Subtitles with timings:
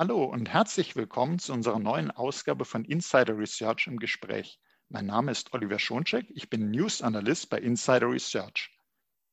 [0.00, 4.58] Hallo und herzlich willkommen zu unserer neuen Ausgabe von Insider Research im Gespräch.
[4.88, 8.70] Mein Name ist Oliver Schoncheck, ich bin News Analyst bei Insider Research.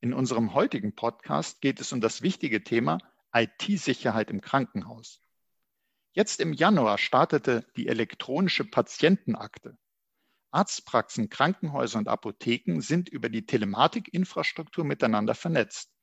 [0.02, 2.98] In unserem heutigen Podcast geht es um das wichtige Thema
[3.32, 5.22] IT-Sicherheit im Krankenhaus.
[6.12, 9.78] Jetzt im Januar startete die elektronische Patientenakte.
[10.52, 15.97] Arztpraxen, Krankenhäuser und Apotheken sind über die Telematikinfrastruktur miteinander vernetzt.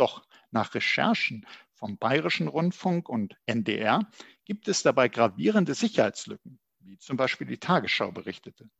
[0.00, 4.10] Doch nach Recherchen vom Bayerischen Rundfunk und NDR
[4.46, 8.70] gibt es dabei gravierende Sicherheitslücken, wie zum Beispiel die Tagesschau berichtete.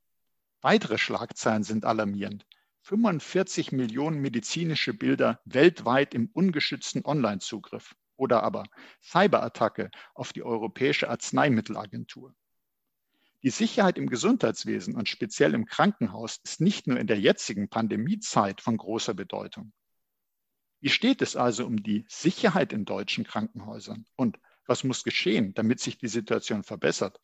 [0.62, 2.47] Weitere Schlagzeilen sind alarmierend.
[2.84, 8.64] 45 Millionen medizinische Bilder weltweit im ungeschützten Online-Zugriff oder aber
[9.02, 12.34] Cyberattacke auf die Europäische Arzneimittelagentur.
[13.42, 18.62] Die Sicherheit im Gesundheitswesen und speziell im Krankenhaus ist nicht nur in der jetzigen Pandemiezeit
[18.62, 19.75] von großer Bedeutung.
[20.80, 25.80] Wie steht es also um die Sicherheit in deutschen Krankenhäusern und was muss geschehen, damit
[25.80, 27.20] sich die Situation verbessert?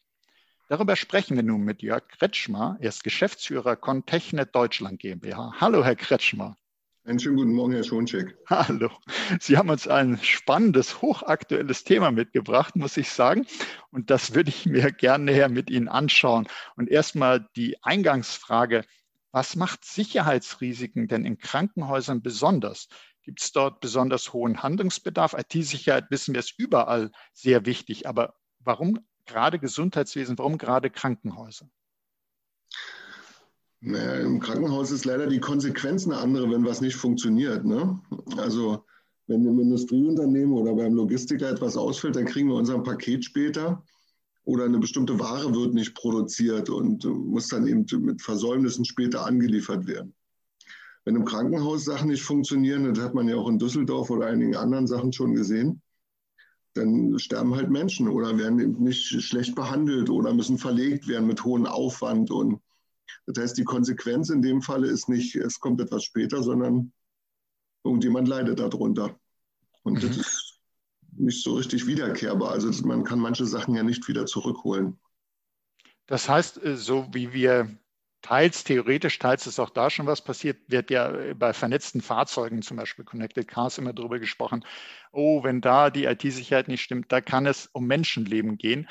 [0.69, 2.77] Darüber sprechen wir nun mit Jörg Kretschmer.
[2.81, 5.55] Er ist Geschäftsführer Contechnet Deutschland GmbH.
[5.61, 6.57] Hallo, Herr Kretschmer.
[7.05, 8.37] Einen schönen guten Morgen, Herr Schoncheck.
[8.47, 8.91] Hallo.
[9.41, 13.47] Sie haben uns ein spannendes, hochaktuelles Thema mitgebracht, muss ich sagen.
[13.93, 16.49] Und das würde ich mir gerne näher mit Ihnen anschauen.
[16.75, 18.85] Und erstmal die Eingangsfrage.
[19.31, 22.89] Was macht Sicherheitsrisiken denn in Krankenhäusern besonders?
[23.27, 25.35] Gibt es dort besonders hohen Handlungsbedarf?
[25.35, 28.07] IT-Sicherheit wissen wir ist überall sehr wichtig.
[28.07, 31.69] Aber warum gerade Gesundheitswesen, warum gerade Krankenhäuser?
[33.81, 37.65] Naja, Im Krankenhaus ist leider die Konsequenz eine andere, wenn was nicht funktioniert.
[37.65, 38.01] Ne?
[38.37, 38.85] Also
[39.27, 43.83] wenn im Industrieunternehmen oder beim Logistiker etwas ausfällt, dann kriegen wir unser Paket später
[44.45, 49.89] oder eine bestimmte Ware wird nicht produziert und muss dann eben mit Versäumnissen später angeliefert
[49.89, 50.15] werden.
[51.07, 54.57] Wenn im Krankenhaus Sachen nicht funktionieren, das hat man ja auch in Düsseldorf oder einigen
[54.57, 55.81] anderen Sachen schon gesehen,
[56.75, 61.65] dann sterben halt Menschen oder werden nicht schlecht behandelt oder müssen verlegt werden mit hohem
[61.65, 62.33] Aufwand.
[62.33, 62.61] Und
[63.27, 66.93] das heißt, die Konsequenz in dem Falle ist nicht, es kommt etwas später, sondern
[67.85, 69.17] irgendjemand leidet darunter.
[69.85, 70.09] Und mhm.
[70.09, 70.61] das ist
[71.13, 72.51] nicht so richtig wiederkehrbar.
[72.51, 74.99] Also man kann manche Sachen ja nicht wieder zurückholen.
[76.07, 77.71] Das heißt, äh, so wie wir
[78.27, 82.77] teils theoretisch, teils ist auch da schon was passiert, wird ja bei vernetzten Fahrzeugen, zum
[82.77, 84.65] Beispiel Connected Cars, immer darüber gesprochen,
[85.13, 88.89] oh, wenn da die IT-Sicherheit nicht stimmt, da kann es um Menschenleben gehen.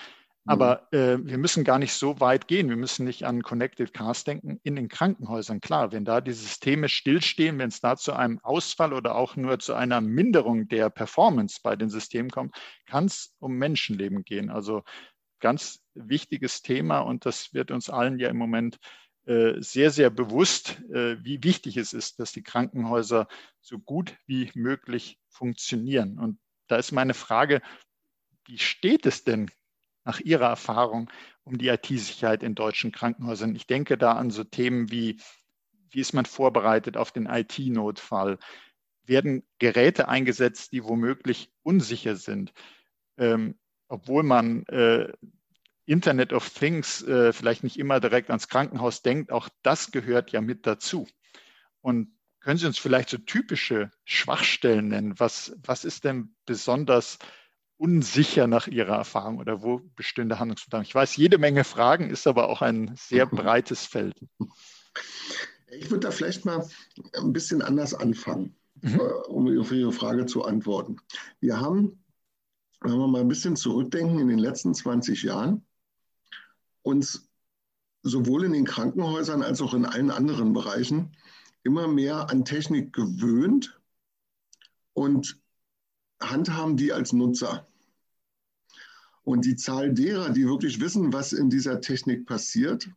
[0.48, 0.98] Aber mhm.
[0.98, 2.70] äh, wir müssen gar nicht so weit gehen.
[2.70, 5.60] Wir müssen nicht an Connected Cars denken in den Krankenhäusern.
[5.60, 9.58] Klar, wenn da die Systeme stillstehen, wenn es da zu einem Ausfall oder auch nur
[9.58, 14.52] zu einer Minderung der Performance bei den Systemen kommt, kann es um Menschenleben gehen.
[14.52, 14.84] Also
[15.40, 20.80] ganz wichtiges Thema und das wird uns allen ja im Moment äh, sehr, sehr bewusst,
[20.92, 23.28] äh, wie wichtig es ist, dass die Krankenhäuser
[23.60, 26.20] so gut wie möglich funktionieren.
[26.20, 27.62] Und da ist meine Frage,
[28.46, 29.50] wie steht es denn
[30.04, 31.10] nach Ihrer Erfahrung
[31.44, 33.56] um die IT-Sicherheit in deutschen Krankenhäusern?
[33.56, 35.20] Ich denke da an so Themen wie,
[35.90, 38.38] wie ist man vorbereitet auf den IT-Notfall?
[39.04, 42.54] Werden Geräte eingesetzt, die womöglich unsicher sind?
[43.18, 43.58] Ähm,
[43.88, 45.12] obwohl man äh,
[45.86, 50.42] Internet of Things äh, vielleicht nicht immer direkt ans Krankenhaus denkt, auch das gehört ja
[50.42, 51.08] mit dazu.
[51.82, 55.20] Und können Sie uns vielleicht so typische Schwachstellen nennen?
[55.20, 57.18] Was, was ist denn besonders
[57.78, 60.84] unsicher nach Ihrer Erfahrung oder wo bestünde Handlungsbedarf?
[60.84, 64.16] Ich weiß, jede Menge Fragen ist aber auch ein sehr breites Feld.
[65.68, 66.68] Ich würde da vielleicht mal
[67.14, 69.00] ein bisschen anders anfangen, mhm.
[69.00, 70.98] Äh, um auf Ihre Frage zu antworten.
[71.40, 72.04] Wir haben,
[72.82, 75.66] wenn wir mal ein bisschen zurückdenken, in den letzten 20 Jahren
[76.86, 77.28] uns
[78.04, 81.18] sowohl in den Krankenhäusern als auch in allen anderen Bereichen
[81.64, 83.80] immer mehr an Technik gewöhnt
[84.94, 85.42] und
[86.22, 87.68] handhaben die als Nutzer.
[89.24, 92.88] Und die Zahl derer, die wirklich wissen, was in dieser Technik passiert,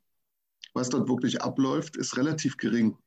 [0.75, 2.99] was dort wirklich abläuft, ist relativ gering.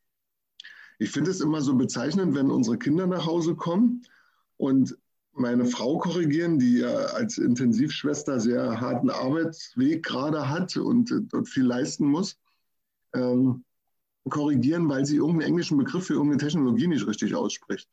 [0.97, 4.01] Ich finde es immer so bezeichnend, wenn unsere Kinder nach Hause kommen
[4.57, 4.97] und
[5.33, 11.65] meine Frau korrigieren, die ja als Intensivschwester sehr harten Arbeitsweg gerade hat und dort viel
[11.65, 12.37] leisten muss,
[13.13, 13.63] ähm,
[14.29, 17.89] korrigieren, weil sie irgendeinen englischen Begriff für irgendeine Technologie nicht richtig ausspricht.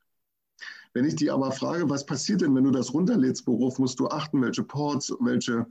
[0.93, 4.09] Wenn ich die aber frage, was passiert denn, wenn du das runterlädst, worauf musst du
[4.09, 5.67] achten, welche Ports, welche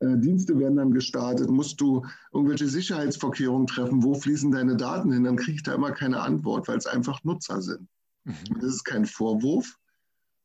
[0.00, 5.24] äh, Dienste werden dann gestartet, musst du irgendwelche Sicherheitsvorkehrungen treffen, wo fließen deine Daten hin,
[5.24, 7.88] dann kriege ich da immer keine Antwort, weil es einfach Nutzer sind.
[8.24, 8.34] Mhm.
[8.60, 9.78] Das ist kein Vorwurf,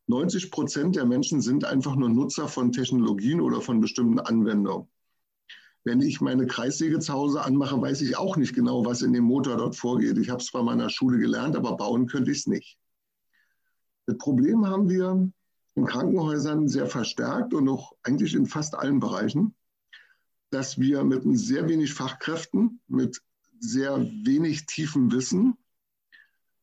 [0.08, 4.88] 90 Prozent der Menschen sind einfach nur Nutzer von Technologien oder von bestimmten Anwendungen.
[5.84, 9.26] Wenn ich meine Kreissäge zu Hause anmache, weiß ich auch nicht genau, was in dem
[9.26, 10.18] Motor dort vorgeht.
[10.18, 12.78] Ich habe es in meiner Schule gelernt, aber bauen könnte ich es nicht.
[14.06, 15.30] Das Problem haben wir
[15.76, 19.56] in Krankenhäusern sehr verstärkt und auch eigentlich in fast allen Bereichen,
[20.50, 23.22] dass wir mit sehr wenig Fachkräften, mit
[23.60, 25.58] sehr wenig tiefem Wissen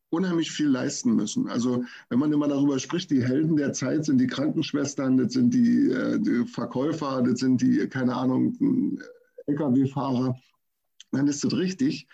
[0.09, 1.49] unheimlich viel leisten müssen.
[1.49, 5.53] Also wenn man immer darüber spricht, die Helden der Zeit sind die Krankenschwestern, das sind
[5.53, 8.99] die, äh, die Verkäufer, das sind die, keine Ahnung,
[9.47, 10.35] Lkw-Fahrer,
[11.11, 12.07] dann ist das richtig.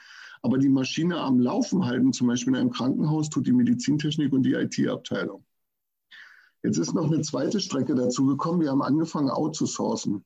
[0.44, 4.44] Aber die Maschine am Laufen halten, zum Beispiel in einem Krankenhaus, tut die Medizintechnik und
[4.44, 5.46] die IT-Abteilung.
[6.64, 8.62] Jetzt ist noch eine zweite Strecke dazu gekommen.
[8.62, 10.24] Wir haben angefangen, outzusourcen.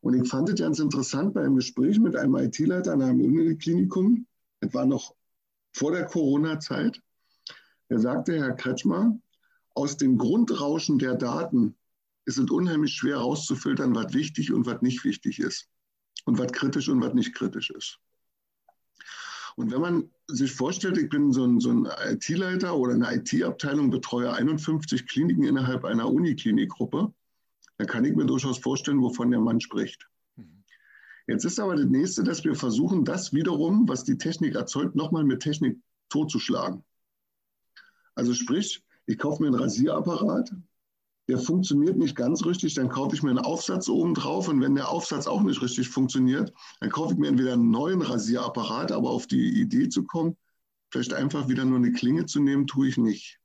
[0.00, 4.26] Und ich fand es ganz interessant bei einem Gespräch mit einem IT-Leiter an einem Uniklinikum.
[4.60, 5.14] Das war noch
[5.74, 7.02] vor der Corona-Zeit.
[7.88, 9.18] Er sagte, Herr Kretschmer,
[9.74, 11.74] aus dem Grundrauschen der Daten
[12.26, 15.68] ist es unheimlich schwer herauszufiltern, was wichtig und was nicht wichtig ist.
[16.24, 17.98] Und was kritisch und was nicht kritisch ist.
[19.56, 23.90] Und wenn man sich vorstellt, ich bin so ein, so ein IT-Leiter oder eine IT-Abteilung,
[23.90, 27.12] betreue 51 Kliniken innerhalb einer Uniklinikgruppe,
[27.76, 30.08] dann kann ich mir durchaus vorstellen, wovon der Mann spricht.
[31.26, 35.24] Jetzt ist aber das nächste, dass wir versuchen, das wiederum, was die Technik erzeugt, nochmal
[35.24, 35.78] mit Technik
[36.10, 36.84] totzuschlagen.
[38.14, 40.52] Also sprich, ich kaufe mir einen Rasierapparat,
[41.28, 44.74] der funktioniert nicht ganz richtig, dann kaufe ich mir einen Aufsatz oben drauf und wenn
[44.74, 49.08] der Aufsatz auch nicht richtig funktioniert, dann kaufe ich mir entweder einen neuen Rasierapparat, aber
[49.08, 50.36] auf die Idee zu kommen,
[50.90, 53.40] vielleicht einfach wieder nur eine Klinge zu nehmen, tue ich nicht.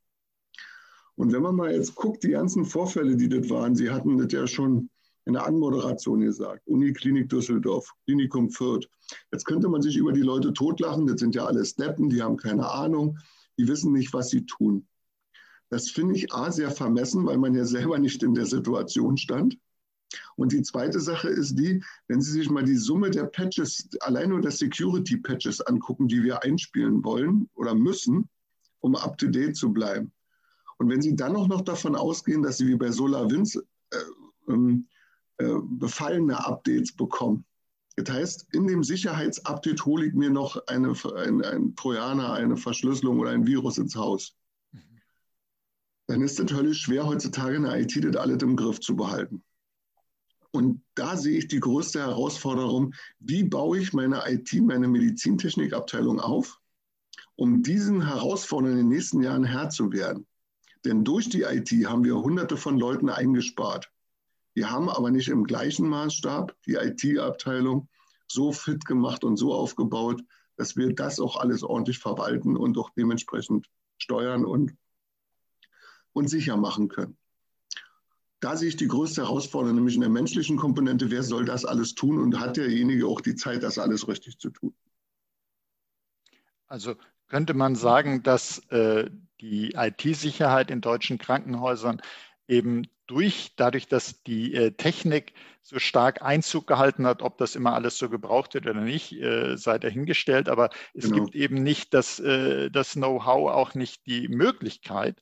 [1.15, 4.31] Und wenn man mal jetzt guckt, die ganzen Vorfälle, die das waren, Sie hatten das
[4.31, 4.89] ja schon
[5.29, 8.89] in der Anmoderation gesagt, Uniklinik Düsseldorf, Klinikum Fürth.
[9.31, 12.35] Jetzt könnte man sich über die Leute totlachen, das sind ja alle Steppen, die haben
[12.35, 13.19] keine Ahnung,
[13.57, 14.87] die wissen nicht, was sie tun.
[15.69, 19.55] Das finde ich A sehr vermessen, weil man ja selber nicht in der Situation stand.
[20.35, 24.29] Und die zweite Sache ist die, wenn Sie sich mal die Summe der Patches, allein
[24.29, 28.27] nur der Security-Patches angucken, die wir einspielen wollen oder müssen,
[28.79, 30.11] um up-to-date zu bleiben.
[30.79, 33.97] Und wenn Sie dann auch noch davon ausgehen, dass Sie wie bei SolarWinds äh,
[34.47, 34.87] ähm,
[35.39, 37.43] äh, befallene Updates bekommen.
[37.97, 43.19] Das heißt, in dem Sicherheitsupdate hole ich mir noch eine, ein, ein Trojaner, eine Verschlüsselung
[43.19, 44.37] oder ein Virus ins Haus
[46.09, 49.43] dann ist es höllisch schwer, heutzutage in der IT das alles im Griff zu behalten.
[50.49, 56.59] Und da sehe ich die größte Herausforderung, wie baue ich meine IT, meine Medizintechnikabteilung auf,
[57.35, 60.25] um diesen Herausforderungen in den nächsten Jahren Herr zu werden.
[60.83, 63.91] Denn durch die IT haben wir hunderte von Leuten eingespart.
[64.59, 67.87] Wir haben aber nicht im gleichen Maßstab die IT-Abteilung
[68.27, 70.21] so fit gemacht und so aufgebaut,
[70.57, 73.67] dass wir das auch alles ordentlich verwalten und auch dementsprechend
[73.99, 74.75] steuern und
[76.11, 77.17] und sicher machen können.
[78.41, 81.95] Da sehe ich die größte Herausforderung, nämlich in der menschlichen Komponente, wer soll das alles
[81.95, 84.75] tun und hat derjenige auch die Zeit, das alles richtig zu tun?
[86.67, 86.97] Also
[87.29, 89.09] könnte man sagen, dass äh,
[89.39, 92.01] die IT-Sicherheit in deutschen Krankenhäusern
[92.49, 95.33] eben durch, dadurch, dass die äh, Technik
[95.63, 99.57] so stark Einzug gehalten hat, ob das immer alles so gebraucht wird oder nicht, äh,
[99.57, 100.47] sei dahingestellt.
[100.47, 101.23] Aber es genau.
[101.23, 105.21] gibt eben nicht das, äh, das Know-how, auch nicht die Möglichkeit,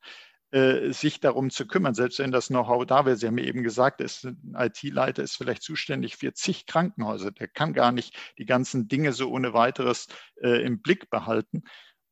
[0.50, 3.18] sich darum zu kümmern, selbst wenn das Know-how da wäre.
[3.18, 7.32] Sie haben mir eben gesagt, ist, ein IT-Leiter ist vielleicht zuständig für zig Krankenhäuser.
[7.32, 10.08] Der kann gar nicht die ganzen Dinge so ohne weiteres
[10.42, 11.64] im Blick behalten.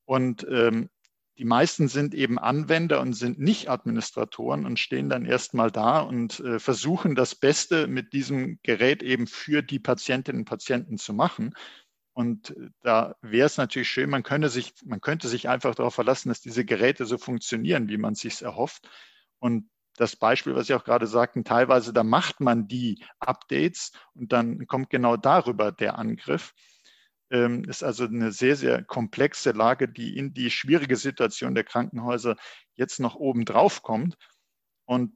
[0.04, 0.90] Und ähm,
[1.38, 6.40] die meisten sind eben Anwender und sind nicht Administratoren und stehen dann erstmal da und
[6.40, 11.54] äh, versuchen das Beste mit diesem Gerät eben für die Patientinnen und Patienten zu machen.
[12.14, 15.96] Und äh, da wäre es natürlich schön, man könnte, sich, man könnte sich einfach darauf
[15.96, 18.90] verlassen, dass diese Geräte so funktionieren, wie man es sich erhofft.
[19.40, 24.32] Und das Beispiel, was Sie auch gerade sagten, teilweise, da macht man die Updates und
[24.32, 26.54] dann kommt genau darüber der Angriff.
[27.32, 32.36] Ähm, ist also eine sehr, sehr komplexe Lage, die in die schwierige Situation der Krankenhäuser
[32.76, 34.16] jetzt noch oben drauf kommt.
[34.86, 35.14] Und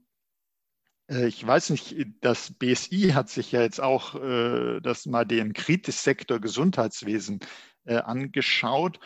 [1.10, 5.54] äh, ich weiß nicht, das BSI hat sich ja jetzt auch äh, das mal den
[5.54, 7.40] Kritissektor Gesundheitswesen
[7.86, 9.00] äh, angeschaut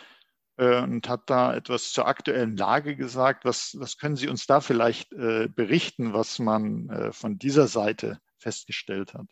[0.56, 3.44] und hat da etwas zur aktuellen Lage gesagt.
[3.44, 9.26] Was, was können Sie uns da vielleicht berichten, was man von dieser Seite festgestellt hat?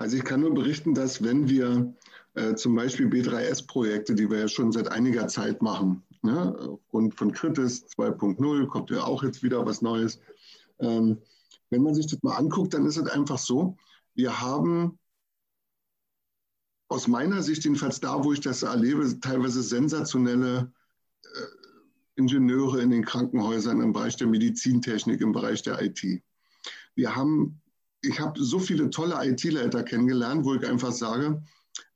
[0.00, 1.94] Also ich kann nur berichten, dass wenn wir
[2.56, 7.86] zum Beispiel B3S-Projekte, die wir ja schon seit einiger Zeit machen, ne, und von Kritis
[7.96, 10.18] 2.0 kommt ja auch jetzt wieder was Neues,
[10.80, 11.18] ähm,
[11.70, 13.76] wenn man sich das mal anguckt, dann ist es einfach so,
[14.14, 14.98] wir haben
[16.88, 20.72] aus meiner Sicht jedenfalls da, wo ich das erlebe, teilweise sensationelle
[21.22, 21.28] äh,
[22.16, 26.22] Ingenieure in den Krankenhäusern im Bereich der Medizintechnik, im Bereich der IT.
[26.94, 27.60] Wir haben,
[28.02, 31.42] ich habe so viele tolle IT-Leiter kennengelernt, wo ich einfach sage,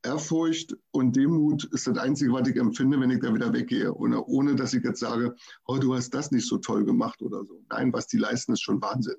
[0.02, 3.93] Ehrfurcht und Demut ist das Einzige, was ich empfinde, wenn ich da wieder weggehe.
[3.93, 5.35] Ohne, ohne dass ich jetzt sage,
[5.67, 7.61] oh, du hast das nicht so toll gemacht oder so.
[7.69, 9.17] Nein, was die leisten, ist schon Wahnsinn.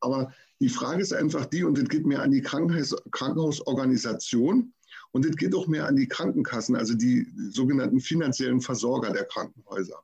[0.00, 4.72] Aber die Frage ist einfach die, und das geht mir an die Krankenhaus Krankenhausorganisation
[5.12, 10.02] und das geht auch mehr an die Krankenkassen, also die sogenannten finanziellen Versorger der Krankenhäuser.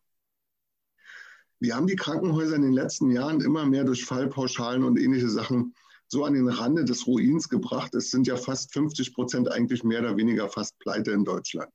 [1.59, 5.75] Wir haben die Krankenhäuser in den letzten Jahren immer mehr durch Fallpauschalen und ähnliche Sachen
[6.11, 7.95] so an den Rande des Ruins gebracht.
[7.95, 11.71] Es sind ja fast 50 Prozent eigentlich mehr oder weniger fast pleite in Deutschland.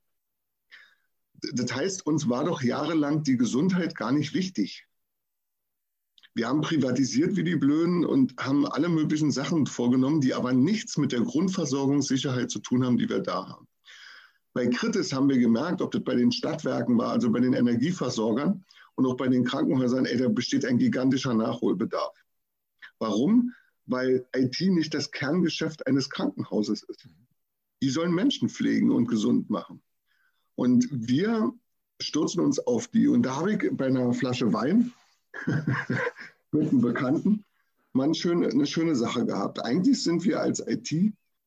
[1.53, 4.85] Das heißt, uns war doch jahrelang die Gesundheit gar nicht wichtig.
[6.33, 10.97] Wir haben privatisiert wie die Blöden und haben alle möglichen Sachen vorgenommen, die aber nichts
[10.97, 13.67] mit der Grundversorgungssicherheit zu tun haben, die wir da haben.
[14.53, 18.65] Bei Kritis haben wir gemerkt, ob das bei den Stadtwerken war, also bei den Energieversorgern
[18.95, 22.13] und auch bei den Krankenhäusern, ey, da besteht ein gigantischer Nachholbedarf.
[22.99, 23.53] Warum?
[23.85, 27.07] Weil IT nicht das Kerngeschäft eines Krankenhauses ist.
[27.81, 29.81] Die sollen Menschen pflegen und gesund machen.
[30.55, 31.53] Und wir
[31.99, 33.07] stürzen uns auf die.
[33.07, 34.91] Und da habe ich bei einer Flasche Wein
[36.51, 37.45] mit einem Bekannten
[37.93, 39.63] mal eine schöne, eine schöne Sache gehabt.
[39.63, 40.91] Eigentlich sind wir als IT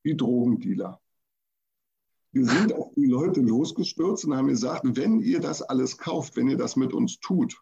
[0.03, 1.01] wie Drogendealer.
[2.33, 6.49] Wir sind auf die Leute losgestürzt und haben gesagt, wenn ihr das alles kauft, wenn
[6.49, 7.57] ihr das mit uns tut,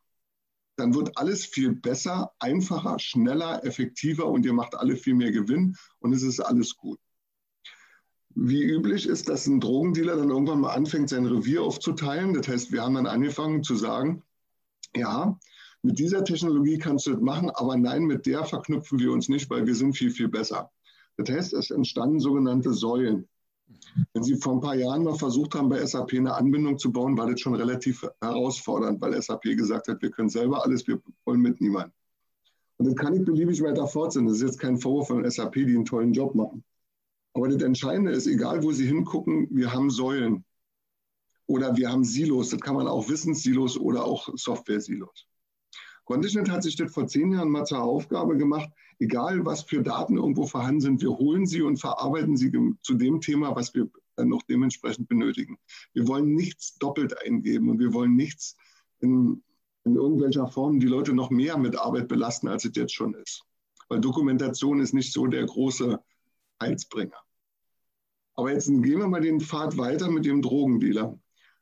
[0.76, 5.76] dann wird alles viel besser, einfacher, schneller, effektiver und ihr macht alle viel mehr Gewinn
[5.98, 6.98] und es ist alles gut.
[8.34, 12.34] Wie üblich ist, dass ein Drogendealer dann irgendwann mal anfängt, sein Revier aufzuteilen.
[12.34, 14.22] Das heißt, wir haben dann angefangen zu sagen,
[14.94, 15.38] ja,
[15.82, 19.48] mit dieser Technologie kannst du das machen, aber nein, mit der verknüpfen wir uns nicht,
[19.48, 20.70] weil wir sind viel, viel besser.
[21.16, 23.26] Das heißt, es entstanden sogenannte Säulen.
[24.12, 27.16] Wenn Sie vor ein paar Jahren mal versucht haben, bei SAP eine Anbindung zu bauen,
[27.16, 31.40] war das schon relativ herausfordernd, weil SAP gesagt hat, wir können selber alles, wir wollen
[31.40, 31.92] mit niemandem.
[32.78, 34.26] Und das kann ich beliebig weiter fortsetzen.
[34.26, 36.62] Das ist jetzt kein Vorwurf von SAP, die einen tollen Job machen.
[37.32, 40.44] Aber das Entscheidende ist, egal wo Sie hingucken, wir haben Säulen.
[41.46, 42.50] Oder wir haben Silos.
[42.50, 45.26] Das kann man auch Wissenssilos oder auch Software-Silos.
[46.06, 48.70] Conditioned hat sich das vor zehn Jahren mal zur Aufgabe gemacht,
[49.00, 53.20] egal was für Daten irgendwo vorhanden sind, wir holen sie und verarbeiten sie zu dem
[53.20, 55.58] Thema, was wir dann noch dementsprechend benötigen.
[55.92, 58.56] Wir wollen nichts doppelt eingeben und wir wollen nichts
[59.00, 59.42] in,
[59.84, 63.42] in irgendwelcher Form die Leute noch mehr mit Arbeit belasten, als es jetzt schon ist.
[63.88, 66.00] Weil Dokumentation ist nicht so der große
[66.62, 67.18] Heilsbringer.
[68.34, 71.18] Aber jetzt gehen wir mal den Pfad weiter mit dem Drogendealer.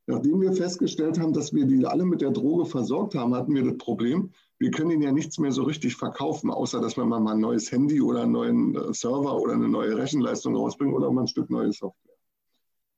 [0.07, 3.65] Nachdem wir festgestellt haben, dass wir die alle mit der Droge versorgt haben, hatten wir
[3.65, 7.27] das Problem, wir können ihnen ja nichts mehr so richtig verkaufen, außer dass wir mal
[7.27, 11.23] ein neues Handy oder einen neuen äh, Server oder eine neue Rechenleistung rausbringen oder mal
[11.23, 12.15] ein Stück neue Software.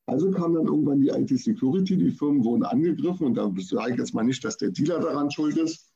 [0.06, 4.14] Also kam dann irgendwann die IT-Security, die Firmen wurden angegriffen und da sage ich jetzt
[4.14, 5.92] mal nicht, dass der Dealer daran schuld ist.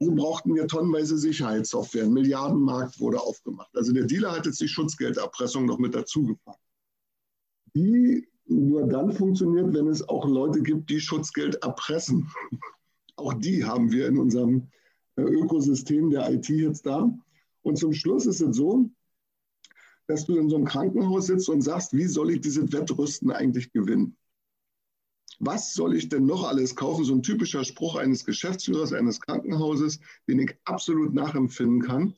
[0.00, 2.04] Also brauchten wir tonnenweise Sicherheitssoftware.
[2.04, 3.74] Ein Milliardenmarkt wurde aufgemacht.
[3.74, 6.36] Also der Dealer hat jetzt die Schutzgelderpressung noch mit dazu.
[7.74, 12.28] Die nur dann funktioniert, wenn es auch Leute gibt, die Schutzgeld erpressen.
[13.16, 14.68] Auch die haben wir in unserem
[15.16, 17.08] äh, Ökosystem der IT jetzt da.
[17.62, 18.90] Und zum Schluss ist es so,
[20.06, 23.72] dass du in so einem Krankenhaus sitzt und sagst, wie soll ich diese Wettrüsten eigentlich
[23.72, 24.16] gewinnen?
[25.38, 27.04] Was soll ich denn noch alles kaufen?
[27.04, 32.14] So ein typischer Spruch eines Geschäftsführers eines Krankenhauses, den ich absolut nachempfinden kann.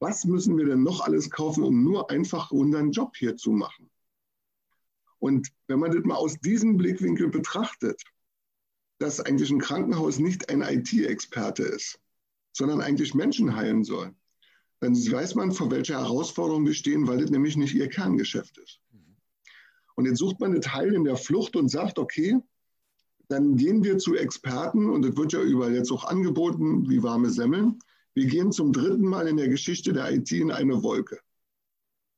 [0.00, 3.90] Was müssen wir denn noch alles kaufen, um nur einfach unseren Job hier zu machen?
[5.18, 8.02] Und wenn man das mal aus diesem Blickwinkel betrachtet,
[8.98, 12.00] dass eigentlich ein Krankenhaus nicht ein IT-Experte ist,
[12.52, 14.14] sondern eigentlich Menschen heilen soll,
[14.80, 18.80] dann weiß man, vor welcher Herausforderung wir stehen, weil das nämlich nicht ihr Kerngeschäft ist.
[19.96, 22.38] Und jetzt sucht man eine Teil in der Flucht und sagt, okay,
[23.28, 27.30] dann gehen wir zu Experten und das wird ja überall jetzt auch angeboten, wie warme
[27.30, 27.78] Semmeln.
[28.14, 31.18] Wir gehen zum dritten Mal in der Geschichte der IT in eine Wolke.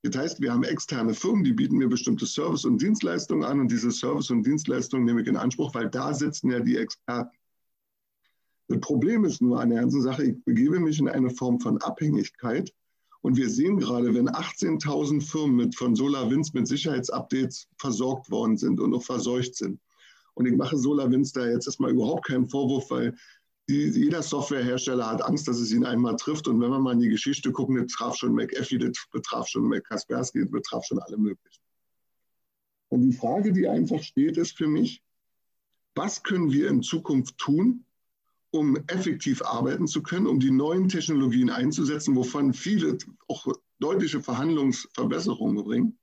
[0.02, 3.71] Das heißt, wir haben externe Firmen, die bieten mir bestimmte Service- und Dienstleistungen an und
[3.71, 7.37] diese Service- und Dienstleistungen nehme ich in Anspruch, weil da sitzen ja die Experten.
[8.69, 11.78] Das Problem ist nur an der ganzen Sache, ich begebe mich in eine Form von
[11.83, 12.73] Abhängigkeit
[13.21, 18.80] und wir sehen gerade, wenn 18.000 Firmen mit, von SolarWinds mit Sicherheitsupdates versorgt worden sind
[18.80, 19.80] und auch verseucht sind.
[20.35, 23.14] Und ich mache SolarWinds da jetzt erstmal überhaupt keinen Vorwurf, weil
[23.71, 26.49] jeder Softwarehersteller hat Angst, dass es ihn einmal trifft.
[26.49, 29.69] Und wenn wir mal in die Geschichte gucken, das traf schon McAfee, das betraf schon
[29.69, 31.62] McCaspersky, das betraf schon alle möglichen.
[32.89, 35.03] Und die Frage, die einfach steht, ist für mich,
[35.95, 37.85] was können wir in Zukunft tun,
[38.50, 42.99] um effektiv arbeiten zu können, um die neuen Technologien einzusetzen, wovon viele
[43.29, 43.47] auch
[43.79, 45.99] deutliche Verhandlungsverbesserungen bringen,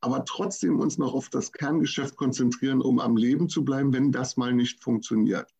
[0.00, 4.36] aber trotzdem uns noch auf das Kerngeschäft konzentrieren, um am Leben zu bleiben, wenn das
[4.36, 5.55] mal nicht funktioniert.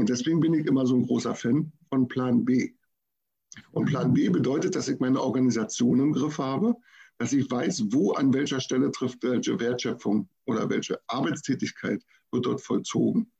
[0.00, 2.72] Und deswegen bin ich immer so ein großer Fan von Plan B.
[3.70, 6.74] Und Plan B bedeutet, dass ich meine Organisation im Griff habe,
[7.18, 12.02] dass ich weiß, wo an welcher Stelle trifft welche Wertschöpfung oder welche Arbeitstätigkeit
[12.32, 13.30] wird dort vollzogen.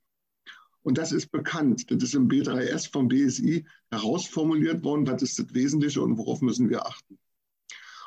[0.82, 1.90] Und das ist bekannt.
[1.90, 5.06] Das ist im B3S vom BSI herausformuliert worden.
[5.06, 7.18] Was ist das Wesentliche und worauf müssen wir achten?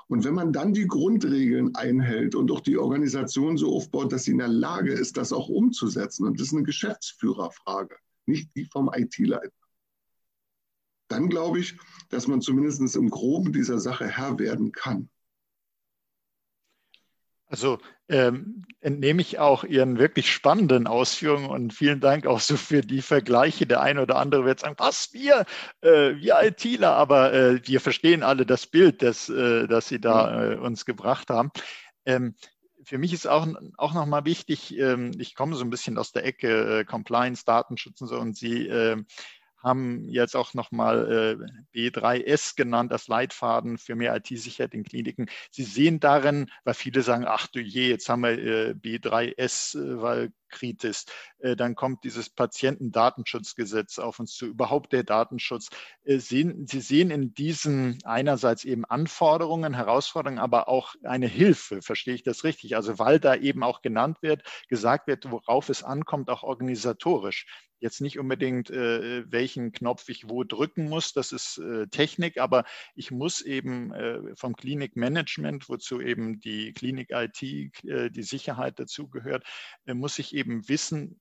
[0.07, 4.31] Und wenn man dann die Grundregeln einhält und auch die Organisation so aufbaut, dass sie
[4.31, 7.95] in der Lage ist, das auch umzusetzen, und das ist eine Geschäftsführerfrage,
[8.25, 9.51] nicht die vom IT-Leiter,
[11.07, 11.77] dann glaube ich,
[12.09, 15.09] dass man zumindest im Groben dieser Sache Herr werden kann.
[17.53, 17.77] Also
[18.09, 23.03] ähm, entnehme ich auch Ihren wirklich spannenden Ausführungen und vielen Dank auch so für die
[23.03, 23.67] Vergleiche.
[23.67, 25.45] Der eine oder andere wird sagen, was wir,
[25.81, 30.53] äh, wir ITler, aber äh, wir verstehen alle das Bild, das, äh, das Sie da
[30.53, 31.51] äh, uns gebracht haben.
[32.05, 32.33] Ähm,
[32.83, 33.47] für mich ist auch,
[33.77, 38.01] auch nochmal wichtig, ähm, ich komme so ein bisschen aus der Ecke äh, Compliance, Datenschutz
[38.01, 39.05] und so und Sie ähm,
[39.63, 41.39] haben jetzt auch nochmal
[41.73, 45.29] äh, B3S genannt als Leitfaden für mehr IT-Sicherheit in Kliniken.
[45.51, 50.01] Sie sehen darin, weil viele sagen, ach du je, jetzt haben wir äh, B3S, äh,
[50.01, 51.05] weil Kritis.
[51.39, 55.69] Äh, dann kommt dieses Patientendatenschutzgesetz auf uns zu, überhaupt der Datenschutz.
[56.05, 62.23] Äh, Sie sehen in diesen einerseits eben Anforderungen, Herausforderungen, aber auch eine Hilfe, verstehe ich
[62.23, 62.75] das richtig?
[62.75, 67.45] Also weil da eben auch genannt wird, gesagt wird, worauf es ankommt, auch organisatorisch.
[67.79, 72.63] Jetzt nicht unbedingt, äh, welchen Knopf ich wo drücken muss, das ist Technik, aber
[72.95, 73.91] ich muss eben
[74.35, 79.43] vom Klinikmanagement, wozu eben die Klinik-IT, die Sicherheit dazugehört,
[79.85, 81.19] muss ich eben eben wissen,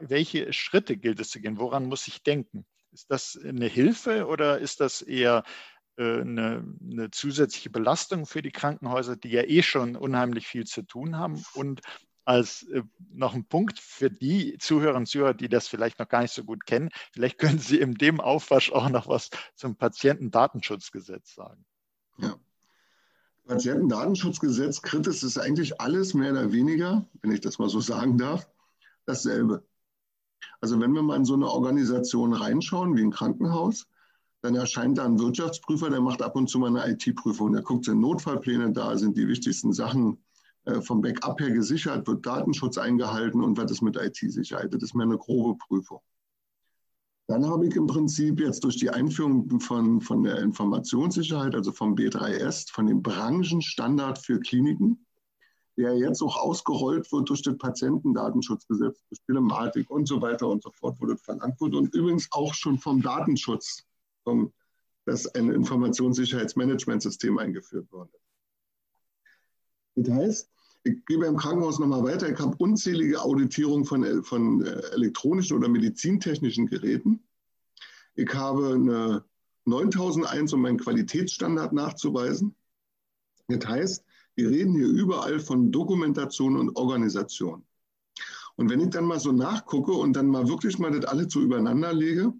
[0.00, 2.64] welche Schritte gilt es zu gehen, woran muss ich denken.
[2.92, 5.44] Ist das eine Hilfe oder ist das eher
[5.96, 10.82] äh, eine, eine, zusätzliche Belastung für die Krankenhäuser, die ja eh schon unheimlich viel zu
[10.82, 11.44] tun haben?
[11.54, 11.80] Und
[12.24, 12.82] als äh,
[13.12, 16.44] noch ein Punkt für die Zuhörerinnen und Zuhörer, die das vielleicht noch gar nicht so
[16.44, 21.64] gut kennen, vielleicht können Sie in dem Aufwasch auch noch was zum Patientendatenschutzgesetz sagen.
[22.18, 22.36] Ja.
[23.50, 28.48] Patientendatenschutzgesetz, Kritis ist eigentlich alles mehr oder weniger, wenn ich das mal so sagen darf,
[29.06, 29.64] dasselbe.
[30.60, 33.88] Also wenn wir mal in so eine Organisation reinschauen, wie ein Krankenhaus,
[34.40, 37.52] dann erscheint da ein Wirtschaftsprüfer, der macht ab und zu mal eine IT-Prüfung.
[37.52, 40.22] Der guckt, sind Notfallpläne da, sind die wichtigsten Sachen
[40.66, 44.72] äh, vom Backup her gesichert, wird Datenschutz eingehalten und was ist mit IT-Sicherheit.
[44.72, 46.00] Das ist mehr eine grobe Prüfung.
[47.30, 51.94] Dann habe ich im Prinzip jetzt durch die Einführung von, von der Informationssicherheit, also vom
[51.94, 55.06] B3S, von dem Branchenstandard für Kliniken,
[55.76, 60.72] der jetzt auch ausgerollt wird durch das Patientendatenschutzgesetz, durch Telematik und so weiter und so
[60.72, 61.76] fort, das verlangt wird.
[61.76, 63.84] Und übrigens auch schon vom Datenschutz,
[64.24, 64.52] vom,
[65.04, 68.10] dass ein Informationssicherheitsmanagementsystem eingeführt wurde.
[69.94, 70.50] Das heißt,
[70.82, 72.28] ich gebe im Krankenhaus nochmal weiter.
[72.28, 77.22] Ich habe unzählige Auditierungen von, von äh, elektronischen oder medizintechnischen Geräten.
[78.14, 79.24] Ich habe eine
[79.66, 82.54] 9001, um meinen Qualitätsstandard nachzuweisen.
[83.48, 84.04] Das heißt,
[84.36, 87.64] wir reden hier überall von Dokumentation und Organisation.
[88.56, 91.40] Und wenn ich dann mal so nachgucke und dann mal wirklich mal das alles so
[91.40, 92.32] übereinander lege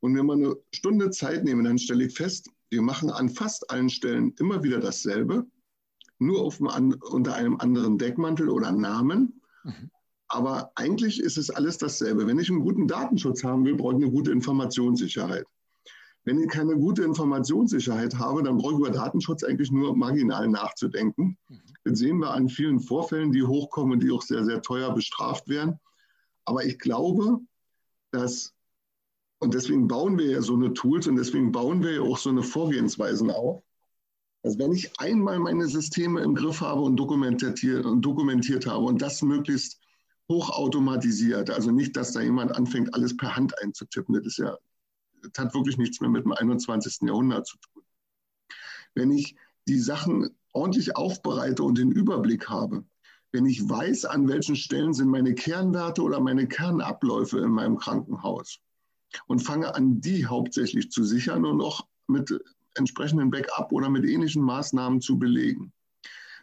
[0.00, 3.70] und mir mal eine Stunde Zeit nehme, dann stelle ich fest, wir machen an fast
[3.70, 5.46] allen Stellen immer wieder dasselbe
[6.18, 9.40] nur einem, unter einem anderen Deckmantel oder Namen.
[9.64, 9.90] Mhm.
[10.28, 12.26] Aber eigentlich ist es alles dasselbe.
[12.26, 15.46] Wenn ich einen guten Datenschutz haben will, brauche ich eine gute Informationssicherheit.
[16.24, 21.36] Wenn ich keine gute Informationssicherheit habe, dann brauche ich über Datenschutz eigentlich nur marginal nachzudenken.
[21.48, 21.60] Mhm.
[21.84, 25.48] Das sehen wir an vielen Vorfällen, die hochkommen und die auch sehr, sehr teuer bestraft
[25.48, 25.78] werden.
[26.46, 27.40] Aber ich glaube,
[28.10, 28.54] dass,
[29.38, 32.30] und deswegen bauen wir ja so eine Tools und deswegen bauen wir ja auch so
[32.30, 33.62] eine Vorgehensweisen auf,
[34.44, 39.00] also wenn ich einmal meine Systeme im Griff habe und dokumentiert, und dokumentiert habe und
[39.00, 39.80] das möglichst
[40.28, 44.56] hochautomatisiert, also nicht, dass da jemand anfängt, alles per Hand einzutippen, das ist ja,
[45.22, 47.08] das hat wirklich nichts mehr mit dem 21.
[47.08, 47.82] Jahrhundert zu tun.
[48.94, 49.34] Wenn ich
[49.66, 52.84] die Sachen ordentlich aufbereite und den Überblick habe,
[53.32, 58.60] wenn ich weiß, an welchen Stellen sind meine Kernwerte oder meine Kernabläufe in meinem Krankenhaus
[59.26, 62.30] und fange an, die hauptsächlich zu sichern und auch mit
[62.74, 65.72] entsprechenden Backup oder mit ähnlichen Maßnahmen zu belegen.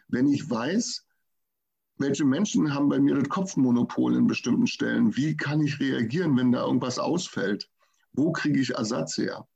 [0.08, 1.04] Wenn ich weiß,
[1.98, 6.52] welche Menschen haben bei mir das Kopfmonopol in bestimmten Stellen, wie kann ich reagieren, wenn
[6.52, 7.70] da irgendwas ausfällt,
[8.12, 9.46] wo kriege ich Ersatz her?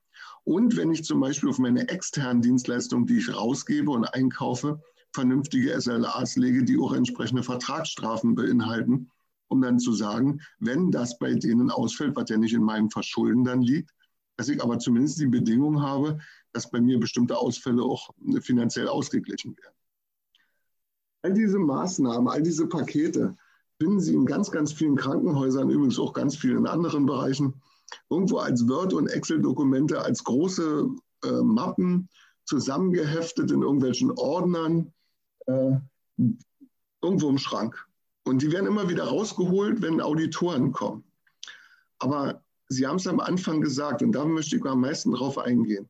[0.45, 4.81] Und wenn ich zum Beispiel auf meine externen Dienstleistungen, die ich rausgebe und einkaufe,
[5.13, 9.11] vernünftige SLAs lege, die auch entsprechende Vertragsstrafen beinhalten,
[9.49, 13.45] um dann zu sagen, wenn das bei denen ausfällt, was ja nicht in meinem Verschulden
[13.45, 13.91] dann liegt,
[14.37, 16.19] dass ich aber zumindest die Bedingung habe,
[16.53, 19.75] dass bei mir bestimmte Ausfälle auch finanziell ausgeglichen werden.
[21.23, 23.37] All diese Maßnahmen, all diese Pakete
[23.79, 27.61] finden Sie in ganz, ganz vielen Krankenhäusern, übrigens auch ganz vielen anderen Bereichen,
[28.11, 30.89] irgendwo als Word- und Excel-Dokumente, als große
[31.25, 32.09] äh, Mappen
[32.45, 34.93] zusammengeheftet in irgendwelchen Ordnern,
[35.47, 35.73] äh,
[37.03, 37.87] irgendwo im Schrank.
[38.25, 41.05] Und die werden immer wieder rausgeholt, wenn Auditoren kommen.
[41.99, 45.89] Aber Sie haben es am Anfang gesagt, und da möchte ich am meisten drauf eingehen.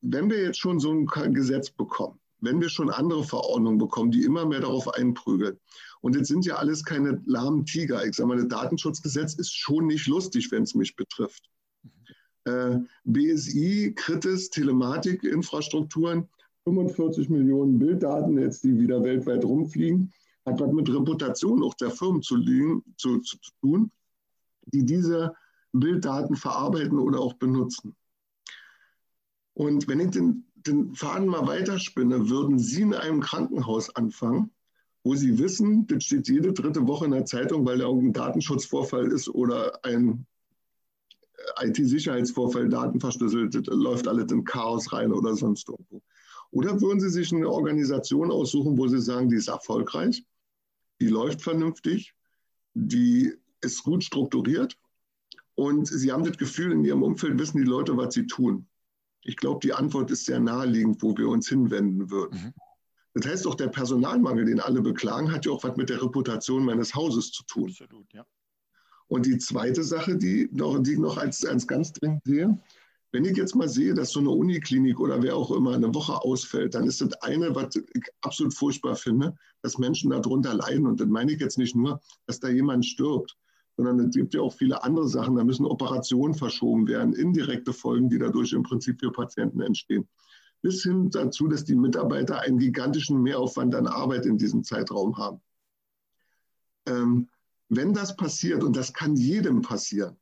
[0.00, 4.22] Wenn wir jetzt schon so ein Gesetz bekommen, wenn wir schon andere Verordnungen bekommen, die
[4.22, 5.58] immer mehr darauf einprügeln,
[6.00, 8.04] und jetzt sind ja alles keine lahmen Tiger.
[8.06, 11.50] Ich sage mal, das Datenschutzgesetz ist schon nicht lustig, wenn es mich betrifft.
[12.44, 16.28] Äh, BSI, Kritis, Telematik-Infrastrukturen,
[16.64, 20.12] 45 Millionen Bilddaten jetzt, die wieder weltweit rumfliegen,
[20.46, 23.90] hat was mit Reputation auch der Firmen zu, liegen, zu, zu, zu tun,
[24.66, 25.34] die diese
[25.72, 27.94] Bilddaten verarbeiten oder auch benutzen.
[29.54, 34.50] Und wenn ich den, den Faden mal weiterspinne, würden Sie in einem Krankenhaus anfangen,
[35.02, 39.10] wo Sie wissen, das steht jede dritte Woche in der Zeitung, weil da irgendein Datenschutzvorfall
[39.10, 40.26] ist oder ein
[41.60, 46.02] IT-Sicherheitsvorfall, Daten verschlüsselt, läuft alles in Chaos rein oder sonst irgendwo.
[46.50, 50.24] Oder würden Sie sich eine Organisation aussuchen, wo Sie sagen, die ist erfolgreich,
[51.00, 52.14] die läuft vernünftig,
[52.74, 54.78] die ist gut strukturiert
[55.58, 58.68] und Sie haben das Gefühl, in Ihrem Umfeld wissen die Leute, was sie tun.
[59.24, 62.40] Ich glaube, die Antwort ist sehr naheliegend, wo wir uns hinwenden würden.
[62.40, 62.54] Mhm.
[63.14, 66.64] Das heißt auch, der Personalmangel, den alle beklagen, hat ja auch was mit der Reputation
[66.64, 67.70] meines Hauses zu tun.
[67.70, 68.24] Absolut, ja.
[69.08, 72.56] Und die zweite Sache, die, noch, die ich noch als, als ganz dringend sehe,
[73.10, 76.22] wenn ich jetzt mal sehe, dass so eine Uniklinik oder wer auch immer eine Woche
[76.22, 80.86] ausfällt, dann ist das eine, was ich absolut furchtbar finde, dass Menschen darunter leiden.
[80.86, 83.36] Und dann meine ich jetzt nicht nur, dass da jemand stirbt,
[83.78, 85.36] sondern es gibt ja auch viele andere Sachen.
[85.36, 90.08] Da müssen Operationen verschoben werden, indirekte Folgen, die dadurch im Prinzip für Patienten entstehen.
[90.62, 95.40] Bis hin dazu, dass die Mitarbeiter einen gigantischen Mehraufwand an Arbeit in diesem Zeitraum haben.
[96.86, 97.28] Ähm,
[97.68, 100.16] wenn das passiert, und das kann jedem passieren,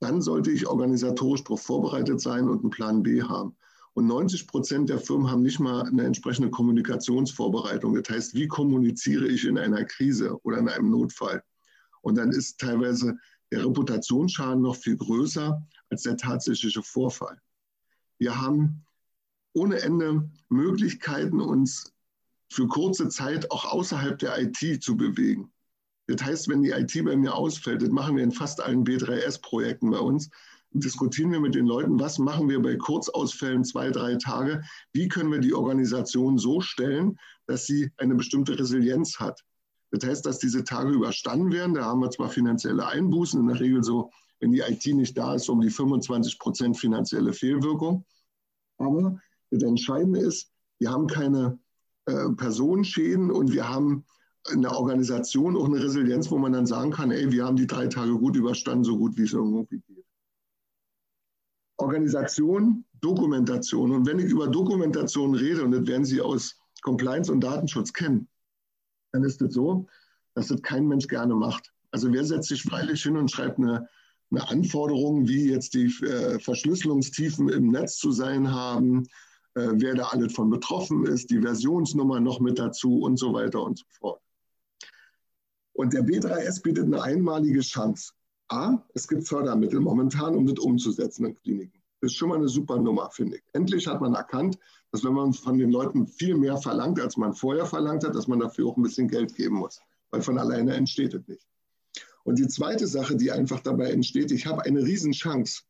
[0.00, 3.54] dann sollte ich organisatorisch darauf vorbereitet sein und einen Plan B haben.
[3.92, 7.94] Und 90 Prozent der Firmen haben nicht mal eine entsprechende Kommunikationsvorbereitung.
[7.94, 11.42] Das heißt, wie kommuniziere ich in einer Krise oder in einem Notfall?
[12.04, 13.16] Und dann ist teilweise
[13.50, 17.40] der Reputationsschaden noch viel größer als der tatsächliche Vorfall.
[18.18, 18.84] Wir haben
[19.54, 21.92] ohne Ende Möglichkeiten, uns
[22.52, 25.50] für kurze Zeit auch außerhalb der IT zu bewegen.
[26.06, 29.90] Das heißt, wenn die IT bei mir ausfällt, das machen wir in fast allen B3S-Projekten
[29.90, 30.28] bei uns,
[30.72, 34.62] diskutieren wir mit den Leuten, was machen wir bei Kurzausfällen zwei, drei Tage,
[34.92, 39.42] wie können wir die Organisation so stellen, dass sie eine bestimmte Resilienz hat.
[39.94, 41.74] Das heißt, dass diese Tage überstanden werden.
[41.74, 45.34] Da haben wir zwar finanzielle Einbußen, in der Regel so, wenn die IT nicht da
[45.34, 48.04] ist, um die 25 Prozent finanzielle Fehlwirkung.
[48.78, 51.60] Aber das Entscheidende ist, wir haben keine
[52.06, 54.04] äh, Personenschäden und wir haben
[54.52, 57.66] in der Organisation auch eine Resilienz, wo man dann sagen kann, ey, wir haben die
[57.66, 60.04] drei Tage gut überstanden, so gut wie es irgendwie geht.
[61.76, 63.92] Organisation, Dokumentation.
[63.92, 68.28] Und wenn ich über Dokumentation rede, und das werden Sie aus Compliance und Datenschutz kennen,
[69.14, 69.86] dann ist es so,
[70.34, 71.72] dass das kein Mensch gerne macht.
[71.92, 73.88] Also wer setzt sich freilich hin und schreibt eine,
[74.32, 79.04] eine Anforderung, wie jetzt die äh, Verschlüsselungstiefen im Netz zu sein haben,
[79.54, 83.62] äh, wer da alles von betroffen ist, die Versionsnummer noch mit dazu und so weiter
[83.62, 84.20] und so fort.
[85.74, 88.12] Und der B3S bietet eine einmalige Chance.
[88.48, 91.83] A, es gibt Fördermittel momentan, um das umzusetzen in Kliniken.
[92.04, 93.42] Das ist schon mal eine super Nummer, finde ich.
[93.54, 94.58] Endlich hat man erkannt,
[94.92, 98.28] dass wenn man von den Leuten viel mehr verlangt, als man vorher verlangt hat, dass
[98.28, 99.80] man dafür auch ein bisschen Geld geben muss.
[100.10, 101.46] Weil von alleine entsteht es nicht.
[102.24, 105.62] Und die zweite Sache, die einfach dabei entsteht, ich habe eine Riesenchance.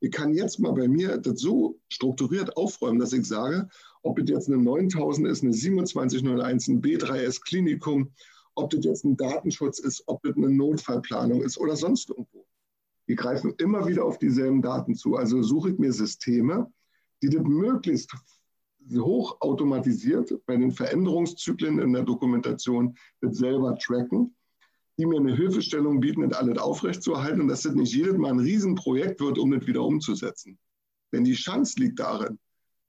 [0.00, 3.68] Ich kann jetzt mal bei mir das so strukturiert aufräumen, dass ich sage,
[4.02, 8.10] ob es jetzt eine 9000 ist, eine 2701, ein B3S Klinikum
[8.54, 12.46] ob das jetzt ein Datenschutz ist, ob das eine Notfallplanung ist oder sonst irgendwo.
[13.08, 15.16] Die greifen immer wieder auf dieselben Daten zu.
[15.16, 16.72] Also suche ich mir Systeme,
[17.22, 18.14] die das möglichst
[18.92, 24.34] hoch automatisiert bei den Veränderungszyklen in der Dokumentation das selber tracken,
[24.98, 28.40] die mir eine Hilfestellung bieten, das alles aufrechtzuerhalten und dass das nicht jedes Mal ein
[28.40, 30.58] Riesenprojekt wird, um das wieder umzusetzen.
[31.12, 32.38] Denn die Chance liegt darin,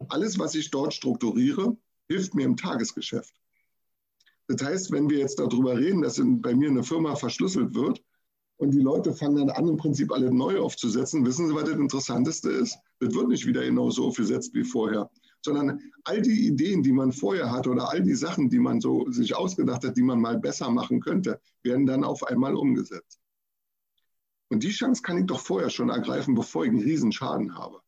[0.09, 3.33] alles, was ich dort strukturiere, hilft mir im Tagesgeschäft.
[4.47, 8.03] Das heißt, wenn wir jetzt darüber reden, dass bei mir eine Firma verschlüsselt wird
[8.57, 11.77] und die Leute fangen dann an, im Prinzip alle neu aufzusetzen, wissen Sie, was das
[11.77, 12.77] Interessanteste ist?
[12.99, 15.09] Das wird nicht wieder genauso aufgesetzt wie vorher,
[15.43, 19.09] sondern all die Ideen, die man vorher hat oder all die Sachen, die man so
[19.11, 23.19] sich ausgedacht hat, die man mal besser machen könnte, werden dann auf einmal umgesetzt.
[24.49, 27.81] Und die Chance kann ich doch vorher schon ergreifen, bevor ich einen Riesenschaden habe.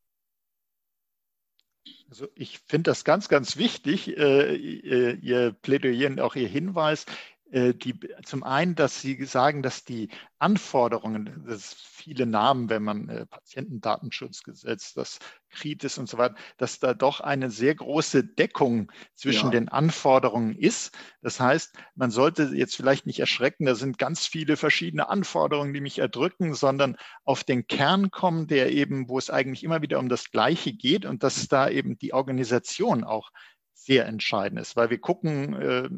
[2.09, 7.05] Also ich finde das ganz, ganz wichtig, äh, Ihr Plädoyer und auch Ihr Hinweis.
[7.51, 13.09] Äh, die, zum einen, dass Sie sagen, dass die Anforderungen, das viele Namen, wenn man
[13.09, 15.19] äh, Patientendatenschutzgesetz, das
[15.51, 19.51] KRITIS und so weiter, dass da doch eine sehr große Deckung zwischen ja.
[19.51, 20.97] den Anforderungen ist.
[21.21, 25.81] Das heißt, man sollte jetzt vielleicht nicht erschrecken, da sind ganz viele verschiedene Anforderungen, die
[25.81, 30.09] mich erdrücken, sondern auf den Kern kommen, der eben, wo es eigentlich immer wieder um
[30.09, 33.31] das Gleiche geht und dass da eben die Organisation auch
[33.73, 35.89] sehr entscheidend ist, weil wir gucken äh,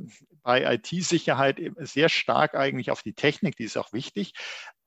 [0.44, 4.34] bei IT-Sicherheit sehr stark eigentlich auf die Technik, die ist auch wichtig,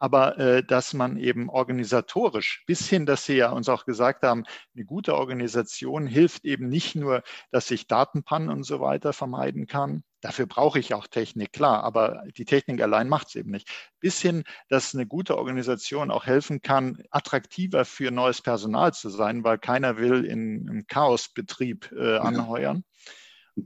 [0.02, 4.42] aber äh, dass man eben organisatorisch bis hin, dass Sie ja uns auch gesagt haben,
[4.74, 10.02] eine gute Organisation hilft eben nicht nur, dass ich Datenpannen und so weiter vermeiden kann.
[10.20, 13.68] Dafür brauche ich auch Technik, klar, aber die Technik allein macht es eben nicht.
[14.00, 19.44] Bis hin, dass eine gute Organisation auch helfen kann, attraktiver für neues Personal zu sein,
[19.44, 22.82] weil keiner will in einem Chaosbetrieb äh, anheuern.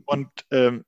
[0.04, 0.84] Und ähm,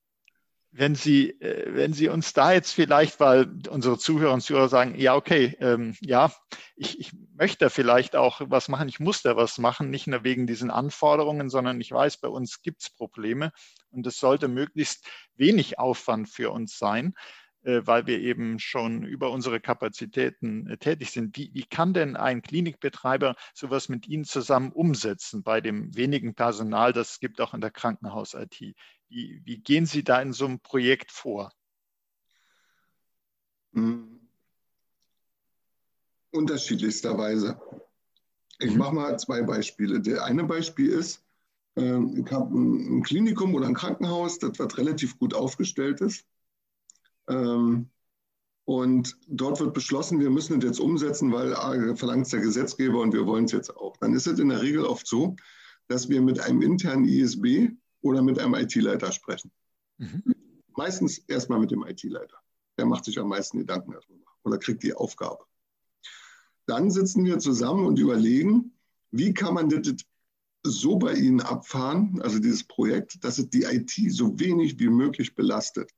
[0.71, 4.95] wenn Sie, äh, wenn Sie uns da jetzt vielleicht, weil unsere Zuhörer und Zuhörer sagen,
[4.99, 6.33] ja, okay, ähm, ja,
[6.77, 10.47] ich, ich möchte vielleicht auch was machen, ich muss da was machen, nicht nur wegen
[10.47, 13.53] diesen Anforderungen, sondern ich weiß, bei uns gibt es Probleme
[13.91, 17.15] und es sollte möglichst wenig Aufwand für uns sein,
[17.63, 21.37] äh, weil wir eben schon über unsere Kapazitäten äh, tätig sind.
[21.37, 26.93] Wie, wie kann denn ein Klinikbetreiber sowas mit Ihnen zusammen umsetzen bei dem wenigen Personal,
[26.93, 28.77] das es gibt auch in der Krankenhaus-IT?
[29.09, 31.53] Wie, wie gehen Sie da in so einem Projekt vor?
[33.73, 34.21] Hm.
[36.31, 37.61] Unterschiedlichsterweise.
[38.59, 38.79] Ich mhm.
[38.79, 40.01] mache mal zwei Beispiele.
[40.01, 41.25] Der eine Beispiel ist,
[41.77, 46.27] ähm, ich habe ein Klinikum oder ein Krankenhaus, das wird relativ gut aufgestellt ist.
[47.29, 47.91] Ähm,
[48.65, 53.15] und dort wird beschlossen, wir müssen es jetzt umsetzen, weil verlangt es der Gesetzgeber und
[53.15, 53.97] wir wollen es jetzt auch.
[53.97, 55.37] Dann ist es in der Regel oft so,
[55.87, 59.51] dass wir mit einem internen ISB oder mit einem IT-Leiter sprechen.
[59.99, 60.23] Mhm.
[60.77, 62.39] Meistens erstmal mit dem IT-Leiter.
[62.79, 65.45] Der macht sich am meisten Gedanken darüber oder kriegt die Aufgabe.
[66.67, 68.73] Dann sitzen wir zusammen und überlegen,
[69.11, 69.95] wie kann man das
[70.63, 75.35] so bei Ihnen abfahren, also dieses Projekt, dass es die IT so wenig wie möglich
[75.35, 75.91] belastet.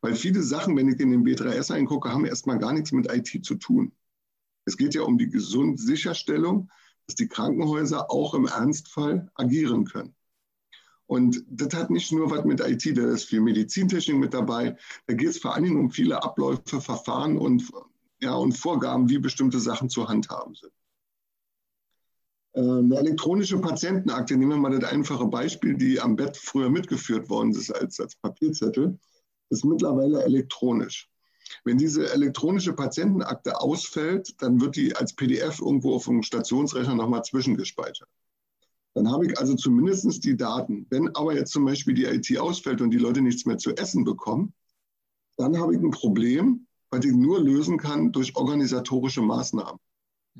[0.00, 3.44] Weil viele Sachen, wenn ich in den B3S eingucke, haben erstmal gar nichts mit IT
[3.44, 3.92] zu tun.
[4.64, 6.70] Es geht ja um die gesunde Sicherstellung,
[7.06, 10.15] dass die Krankenhäuser auch im Ernstfall agieren können.
[11.06, 14.76] Und das hat nicht nur was mit IT, da ist viel Medizintechnik mit dabei.
[15.06, 17.70] Da geht es vor allen Dingen um viele Abläufe, Verfahren und,
[18.20, 20.72] ja, und Vorgaben, wie bestimmte Sachen zu handhaben sind.
[22.54, 27.28] Äh, eine elektronische Patientenakte, nehmen wir mal das einfache Beispiel, die am Bett früher mitgeführt
[27.28, 28.98] worden ist als, als Papierzettel,
[29.50, 31.08] ist mittlerweile elektronisch.
[31.64, 37.22] Wenn diese elektronische Patientenakte ausfällt, dann wird die als PDF irgendwo auf dem Stationsrechner nochmal
[37.22, 38.08] zwischengespeichert.
[38.96, 40.86] Dann habe ich also zumindest die Daten.
[40.88, 44.04] Wenn aber jetzt zum Beispiel die IT ausfällt und die Leute nichts mehr zu essen
[44.04, 44.54] bekommen,
[45.36, 49.78] dann habe ich ein Problem, was ich nur lösen kann durch organisatorische Maßnahmen.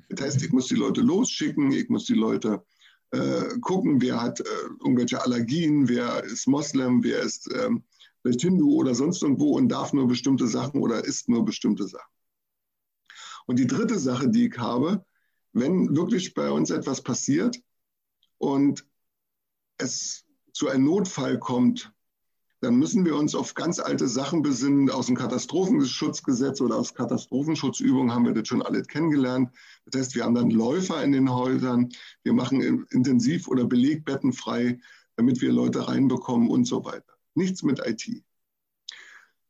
[0.09, 2.65] Das heißt, ich muss die Leute losschicken, ich muss die Leute
[3.11, 4.45] äh, gucken, wer hat äh,
[4.81, 7.85] irgendwelche Allergien, wer ist Moslem, wer ist ähm,
[8.23, 12.11] vielleicht Hindu oder sonst irgendwo und darf nur bestimmte Sachen oder isst nur bestimmte Sachen.
[13.47, 15.05] Und die dritte Sache, die ich habe,
[15.53, 17.61] wenn wirklich bei uns etwas passiert,
[18.39, 18.87] und
[19.79, 21.93] es zu einem Notfall kommt,
[22.61, 24.91] dann müssen wir uns auf ganz alte Sachen besinnen.
[24.91, 29.51] Aus dem Katastrophenschutzgesetz oder aus Katastrophenschutzübungen haben wir das schon alle kennengelernt.
[29.85, 31.91] Das heißt, wir haben dann Läufer in den Häusern,
[32.23, 34.81] wir machen Intensiv- oder Belegbetten frei,
[35.17, 37.13] damit wir Leute reinbekommen und so weiter.
[37.35, 38.25] Nichts mit IT.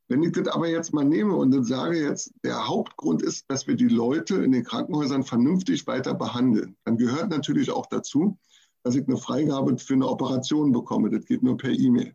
[0.08, 3.74] Wenn ich das aber jetzt mal nehme und sage jetzt, der Hauptgrund ist, dass wir
[3.74, 8.38] die Leute in den Krankenhäusern vernünftig weiter behandeln, dann gehört natürlich auch dazu,
[8.86, 11.10] dass ich eine Freigabe für eine Operation bekomme.
[11.10, 12.14] Das geht nur per E-Mail,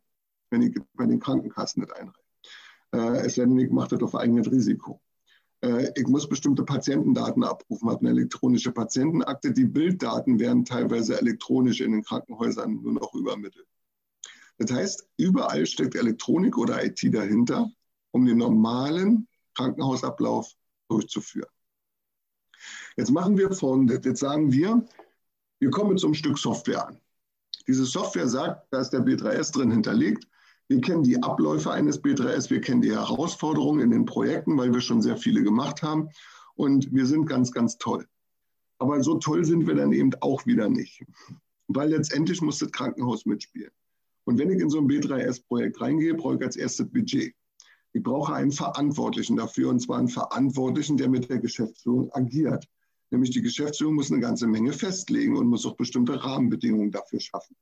[0.51, 2.17] wenn ich bei den Krankenkassen nicht einreiche.
[2.93, 5.01] Äh, es sei denn, ich mache das auf eigenes Risiko.
[5.59, 9.51] Äh, ich muss bestimmte Patientendaten abrufen, habe eine elektronische Patientenakte.
[9.51, 13.67] Die Bilddaten werden teilweise elektronisch in den Krankenhäusern nur noch übermittelt.
[14.57, 17.69] Das heißt, überall steckt Elektronik oder IT dahinter,
[18.11, 20.49] um den normalen Krankenhausablauf
[20.87, 21.51] durchzuführen.
[22.95, 24.05] Jetzt machen wir folgendes.
[24.05, 24.85] Jetzt sagen wir,
[25.61, 26.99] wir kommen einem Stück Software an.
[27.67, 30.27] Diese Software sagt, da ist der B3S drin hinterlegt.
[30.67, 34.81] Wir kennen die Abläufe eines B3S, wir kennen die Herausforderungen in den Projekten, weil wir
[34.81, 36.09] schon sehr viele gemacht haben.
[36.55, 38.07] Und wir sind ganz, ganz toll.
[38.79, 41.05] Aber so toll sind wir dann eben auch wieder nicht.
[41.67, 43.71] Weil letztendlich muss das Krankenhaus mitspielen.
[44.23, 47.35] Und wenn ich in so ein B3S-Projekt reingehe, brauche ich als erstes Budget.
[47.93, 52.67] Ich brauche einen Verantwortlichen dafür, und zwar einen Verantwortlichen, der mit der Geschäftsführung agiert.
[53.11, 57.55] Nämlich die Geschäftsführung muss eine ganze Menge festlegen und muss auch bestimmte Rahmenbedingungen dafür schaffen.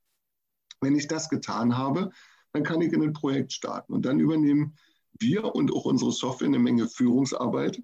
[0.80, 2.12] Wenn ich das getan habe,
[2.54, 4.76] dann kann ich in ein Projekt starten und dann übernehmen
[5.20, 7.82] wir und auch unsere Software eine Menge Führungsarbeit,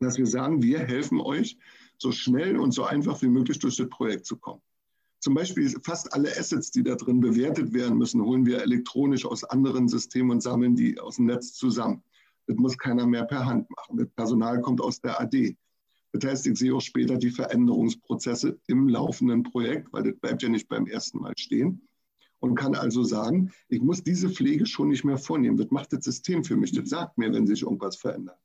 [0.00, 1.58] dass wir sagen, wir helfen euch,
[1.98, 4.62] so schnell und so einfach wie möglich durch das Projekt zu kommen.
[5.20, 9.44] Zum Beispiel fast alle Assets, die da drin bewertet werden müssen, holen wir elektronisch aus
[9.44, 12.02] anderen Systemen und sammeln die aus dem Netz zusammen.
[12.48, 13.98] Das muss keiner mehr per Hand machen.
[13.98, 15.56] Das Personal kommt aus der AD.
[16.12, 20.48] Das heißt, ich sehe auch später die Veränderungsprozesse im laufenden Projekt, weil das bleibt ja
[20.48, 21.88] nicht beim ersten Mal stehen
[22.40, 25.56] und kann also sagen, ich muss diese Pflege schon nicht mehr vornehmen.
[25.56, 26.72] Das macht das System für mich.
[26.72, 28.38] Das sagt mir, wenn sich irgendwas verändert.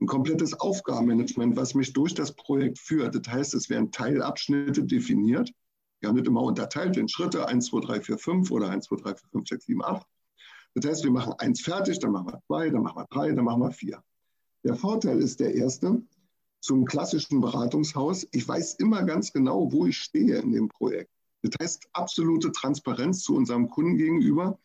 [0.00, 3.14] Ein komplettes Aufgabenmanagement, was mich durch das Projekt führt.
[3.14, 5.52] Das heißt, es werden Teilabschnitte definiert.
[6.00, 8.96] Wir haben das immer unterteilt in Schritte 1, 2, 3, 4, 5 oder 1, 2,
[8.96, 10.06] 3, 4, 5, 6, 7, 8.
[10.74, 13.44] Das heißt, wir machen eins fertig, dann machen wir zwei, dann machen wir drei, dann
[13.44, 14.02] machen wir vier.
[14.64, 16.02] Der Vorteil ist der erste,
[16.60, 21.10] zum klassischen Beratungshaus, ich weiß immer ganz genau, wo ich stehe in dem Projekt.
[21.42, 24.58] Das heißt absolute Transparenz zu unserem Kunden gegenüber.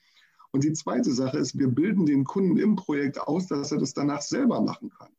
[0.51, 3.93] Und die zweite Sache ist, wir bilden den Kunden im Projekt aus, dass er das
[3.93, 5.09] danach selber machen kann.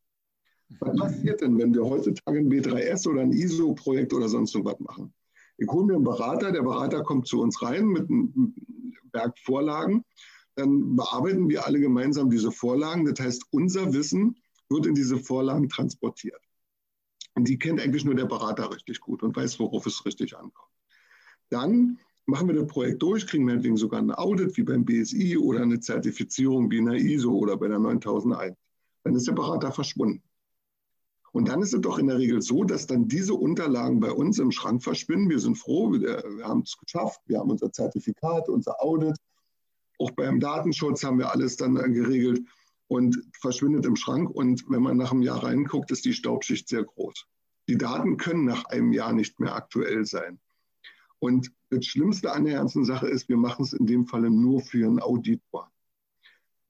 [0.81, 5.15] Was passiert denn, wenn wir heutzutage ein B3S oder ein ISO-Projekt oder sonst irgendwas machen?
[5.59, 8.55] Ich hole mir einen Berater, der Berater kommt zu uns rein mit einem
[9.12, 10.05] Berg Vorlagen.
[10.57, 13.05] Dann bearbeiten wir alle gemeinsam diese Vorlagen.
[13.05, 14.37] Das heißt, unser Wissen
[14.69, 16.41] wird in diese Vorlagen transportiert.
[17.37, 20.72] Und die kennt eigentlich nur der Berater richtig gut und weiß, worauf es richtig ankommt.
[21.51, 25.61] Dann machen wir das Projekt durch, kriegen meinetwegen sogar ein Audit wie beim BSI oder
[25.61, 28.57] eine Zertifizierung wie in der ISO oder bei der 9001.
[29.05, 30.22] Dann ist der Berater verschwunden.
[31.33, 34.38] Und dann ist es doch in der Regel so, dass dann diese Unterlagen bei uns
[34.38, 35.29] im Schrank verschwinden.
[35.29, 39.16] Wir sind froh, wir, wir haben es geschafft, wir haben unser Zertifikat, unser Audit.
[39.99, 42.40] Auch beim Datenschutz haben wir alles dann geregelt
[42.88, 44.31] und verschwindet im Schrank.
[44.31, 47.27] Und wenn man nach einem Jahr reinguckt, ist die Staubschicht sehr groß.
[47.68, 50.38] Die Daten können nach einem Jahr nicht mehr aktuell sein.
[51.18, 54.61] Und das Schlimmste an der ganzen Sache ist, wir machen es in dem Falle nur
[54.61, 55.70] für einen Auditor.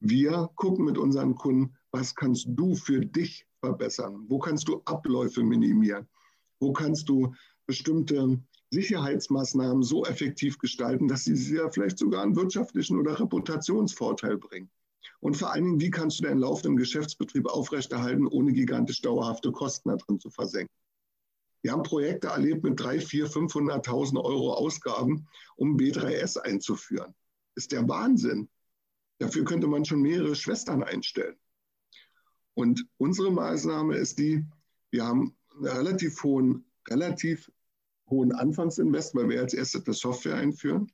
[0.00, 4.24] Wir gucken mit unseren Kunden, was kannst du für dich verbessern?
[4.29, 6.09] Wo kannst du Abläufe minimieren?
[6.61, 7.35] Wo kannst du
[7.66, 14.70] bestimmte Sicherheitsmaßnahmen so effektiv gestalten, dass sie dir vielleicht sogar einen wirtschaftlichen oder Reputationsvorteil bringen?
[15.21, 19.88] Und vor allen Dingen, wie kannst du deinen laufenden Geschäftsbetrieb aufrechterhalten, ohne gigantisch dauerhafte Kosten
[19.88, 20.75] da drin zu versenken?
[21.62, 27.14] Wir haben Projekte erlebt mit 3, 4, 500.000 Euro Ausgaben, um B3S einzuführen.
[27.57, 28.49] Ist der Wahnsinn.
[29.19, 31.37] Dafür könnte man schon mehrere Schwestern einstellen.
[32.55, 34.45] Und unsere Maßnahme ist die,
[34.90, 37.51] wir haben einen relativ hohen, relativ
[38.09, 40.92] hohen Anfangsinvest, weil wir als erstes eine Software einführen.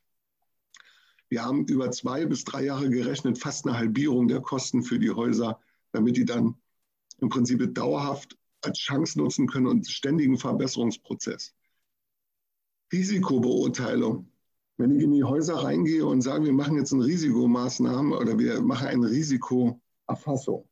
[1.32, 5.12] Wir haben über zwei bis drei Jahre gerechnet, fast eine Halbierung der Kosten für die
[5.12, 5.58] Häuser,
[5.90, 6.56] damit die dann
[7.22, 11.54] im Prinzip dauerhaft als Chance nutzen können und ständigen Verbesserungsprozess.
[12.92, 14.30] Risikobeurteilung.
[14.76, 18.60] Wenn ich in die Häuser reingehe und sage, wir machen jetzt eine Risikomaßnahme oder wir
[18.60, 20.68] machen eine Risikoerfassung,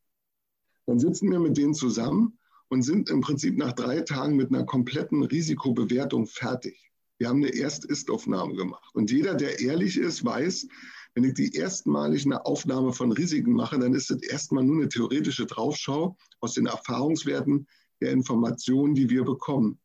[0.84, 4.66] dann sitzen wir mit denen zusammen und sind im Prinzip nach drei Tagen mit einer
[4.66, 6.89] kompletten Risikobewertung fertig.
[7.20, 8.94] Wir haben eine Erst-Ist-Aufnahme gemacht.
[8.94, 10.66] Und jeder, der ehrlich ist, weiß,
[11.14, 14.88] wenn ich die erstmalig eine Aufnahme von Risiken mache, dann ist das erstmal nur eine
[14.88, 17.66] theoretische Draufschau aus den Erfahrungswerten,
[18.00, 19.78] der Informationen, die wir bekommen.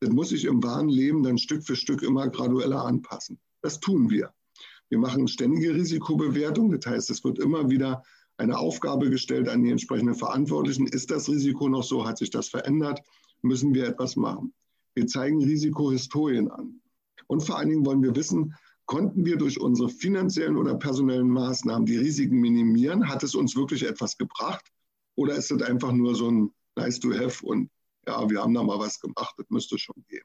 [0.00, 3.40] Das muss sich im wahren Leben dann Stück für Stück immer gradueller anpassen.
[3.62, 4.34] Das tun wir.
[4.90, 6.70] Wir machen ständige Risikobewertung.
[6.70, 8.02] Das heißt, es wird immer wieder
[8.36, 10.86] eine Aufgabe gestellt an die entsprechenden Verantwortlichen.
[10.86, 12.06] Ist das Risiko noch so?
[12.06, 13.00] Hat sich das verändert?
[13.40, 14.52] Müssen wir etwas machen?
[14.94, 16.80] Wir zeigen Risikohistorien an.
[17.26, 18.54] Und vor allen Dingen wollen wir wissen,
[18.86, 23.08] konnten wir durch unsere finanziellen oder personellen Maßnahmen die Risiken minimieren?
[23.08, 24.64] Hat es uns wirklich etwas gebracht?
[25.14, 27.70] Oder ist es einfach nur so ein nice to have und
[28.06, 30.24] ja, wir haben da mal was gemacht, das müsste schon gehen.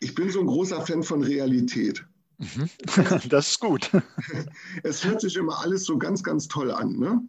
[0.00, 2.04] Ich bin so ein großer Fan von Realität.
[2.38, 2.68] Mhm.
[3.28, 3.90] Das ist gut.
[4.82, 6.98] Es hört sich immer alles so ganz, ganz toll an.
[6.98, 7.28] Ne?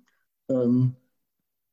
[0.50, 0.96] Ähm,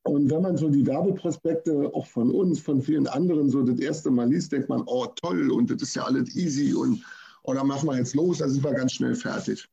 [0.07, 4.09] und wenn man so die Werbeprospekte auch von uns, von vielen anderen so das erste
[4.11, 7.03] Mal liest, denkt man, oh toll und das ist ja alles easy und
[7.43, 9.67] oh, dann machen wir jetzt los, da sind wir ganz schnell fertig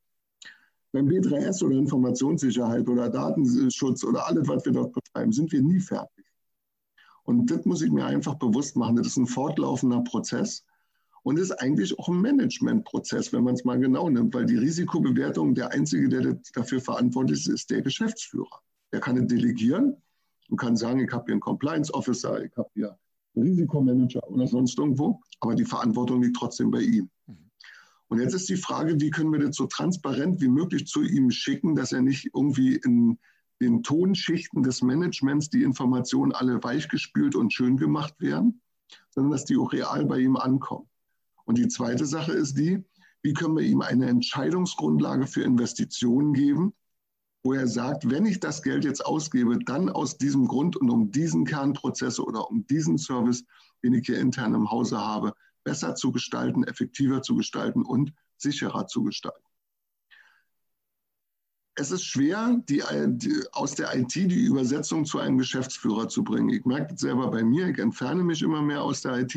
[0.94, 5.80] beim B3S oder Informationssicherheit oder Datenschutz oder alles, was wir dort betreiben, sind wir nie
[5.80, 6.24] fertig.
[7.24, 8.96] Und das muss ich mir einfach bewusst machen.
[8.96, 10.64] Das ist ein fortlaufender Prozess
[11.24, 15.54] und ist eigentlich auch ein Managementprozess, wenn man es mal genau nimmt, weil die Risikobewertung,
[15.54, 18.60] der Einzige, der dafür verantwortlich ist, ist der Geschäftsführer.
[18.92, 19.96] Der kann es delegieren
[20.48, 22.98] und kann sagen, ich habe hier einen Compliance Officer, ich habe hier
[23.34, 27.10] einen Risikomanager oder sonst irgendwo, aber die Verantwortung liegt trotzdem bei ihm.
[27.26, 27.50] Mhm.
[28.08, 31.30] Und jetzt ist die Frage, wie können wir das so transparent wie möglich zu ihm
[31.30, 33.18] schicken, dass er nicht irgendwie in
[33.60, 38.60] den Tonschichten des Managements die Informationen alle weichgespült und schön gemacht werden,
[39.10, 40.88] sondern dass die auch real bei ihm ankommen.
[41.44, 42.84] Und die zweite Sache ist die,
[43.22, 46.74] wie können wir ihm eine Entscheidungsgrundlage für Investitionen geben,
[47.44, 51.10] wo er sagt, wenn ich das Geld jetzt ausgebe, dann aus diesem Grund und um
[51.10, 53.44] diesen Kernprozesse oder um diesen Service,
[53.82, 58.86] den ich hier intern im Hause habe, besser zu gestalten, effektiver zu gestalten und sicherer
[58.86, 59.44] zu gestalten.
[61.76, 66.48] Es ist schwer, die, die, aus der IT die Übersetzung zu einem Geschäftsführer zu bringen.
[66.48, 69.36] Ich merke es selber bei mir, ich entferne mich immer mehr aus der IT.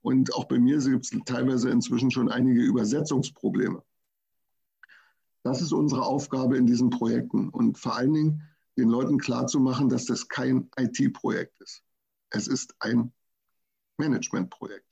[0.00, 3.82] Und auch bei mir gibt es teilweise inzwischen schon einige Übersetzungsprobleme.
[5.42, 10.06] Das ist unsere Aufgabe in diesen Projekten und vor allen Dingen den Leuten klarzumachen, dass
[10.06, 11.82] das kein IT-Projekt ist.
[12.30, 13.12] Es ist ein
[13.98, 14.86] Managementprojekt.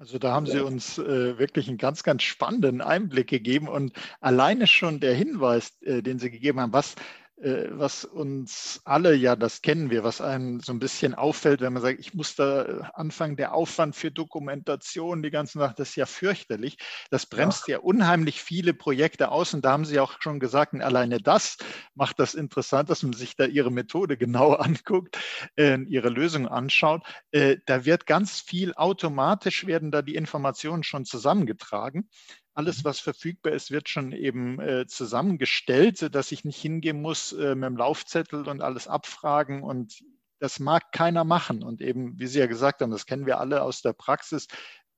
[0.00, 4.66] Also da haben Sie uns äh, wirklich einen ganz, ganz spannenden Einblick gegeben und alleine
[4.66, 6.94] schon der Hinweis, äh, den Sie gegeben haben, was
[7.42, 11.80] was uns alle, ja, das kennen wir, was einem so ein bisschen auffällt, wenn man
[11.80, 15.96] sagt, ich muss da äh, anfangen, der Aufwand für Dokumentation, die ganze Nacht, das ist
[15.96, 16.76] ja fürchterlich.
[17.10, 17.76] Das bremst ja.
[17.76, 21.56] ja unheimlich viele Projekte aus und da haben Sie auch schon gesagt, alleine das
[21.94, 25.18] macht das interessant, dass man sich da Ihre Methode genau anguckt,
[25.56, 27.02] äh, Ihre Lösung anschaut.
[27.30, 32.08] Äh, da wird ganz viel automatisch werden da die Informationen schon zusammengetragen
[32.54, 37.54] alles, was verfügbar ist, wird schon eben äh, zusammengestellt, sodass ich nicht hingehen muss äh,
[37.54, 39.62] mit dem Laufzettel und alles abfragen.
[39.62, 40.02] Und
[40.40, 41.62] das mag keiner machen.
[41.62, 44.48] Und eben, wie Sie ja gesagt haben, das kennen wir alle aus der Praxis,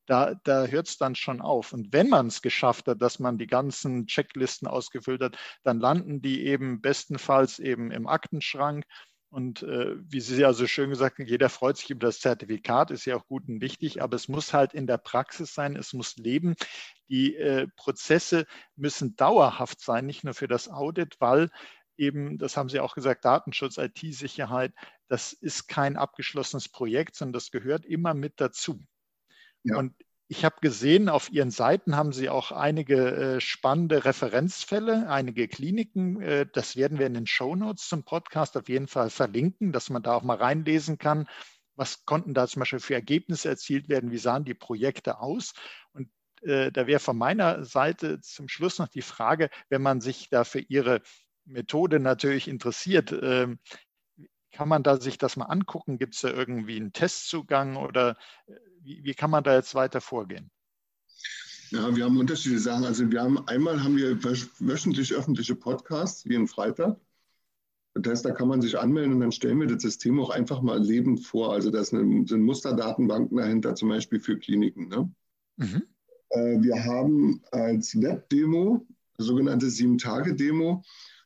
[0.07, 1.72] da, da hört es dann schon auf.
[1.72, 6.20] Und wenn man es geschafft hat, dass man die ganzen Checklisten ausgefüllt hat, dann landen
[6.20, 8.84] die eben bestenfalls eben im Aktenschrank.
[9.33, 12.91] Und äh, wie Sie ja so schön gesagt haben, jeder freut sich über das Zertifikat,
[12.91, 15.95] ist ja auch gut und wichtig, aber es muss halt in der Praxis sein, es
[15.95, 16.55] muss leben.
[17.09, 18.45] Die äh, Prozesse
[18.76, 21.49] müssen dauerhaft sein, nicht nur für das Audit, weil
[21.97, 24.74] eben, das haben Sie auch gesagt, Datenschutz, IT-Sicherheit,
[25.09, 28.85] das ist kein abgeschlossenes Projekt, sondern das gehört immer mit dazu.
[29.62, 29.78] Ja.
[29.78, 29.95] Und
[30.33, 36.22] ich habe gesehen, auf Ihren Seiten haben Sie auch einige äh, spannende Referenzfälle, einige Kliniken.
[36.22, 40.03] Äh, das werden wir in den Shownotes zum Podcast auf jeden Fall verlinken, dass man
[40.03, 41.28] da auch mal reinlesen kann.
[41.76, 44.11] Was konnten da zum Beispiel für Ergebnisse erzielt werden?
[44.11, 45.53] Wie sahen die Projekte aus?
[45.93, 46.09] Und
[46.41, 50.45] äh, da wäre von meiner Seite zum Schluss noch die Frage, wenn man sich da
[50.45, 51.03] für Ihre
[51.45, 53.59] Methode natürlich interessiert, ähm,
[54.51, 55.99] kann man da sich das mal angucken?
[55.99, 58.16] Gibt es da irgendwie einen Testzugang oder
[58.47, 60.51] äh, wie, wie kann man da jetzt weiter vorgehen?
[61.70, 62.85] Ja, wir haben unterschiedliche Sachen.
[62.85, 66.99] Also wir haben einmal haben wir wöchentlich öffentliche Podcasts, wie am Freitag.
[67.95, 70.62] Das heißt, da kann man sich anmelden und dann stellen wir das System auch einfach
[70.62, 71.53] mal lebend vor.
[71.53, 74.89] Also da sind Musterdatenbanken dahinter, zum Beispiel für Kliniken.
[74.89, 75.11] Ne?
[75.57, 75.83] Mhm.
[76.30, 78.87] Äh, wir haben als Web-Demo,
[79.18, 80.83] sogenannte Sieben-Tage-Demo,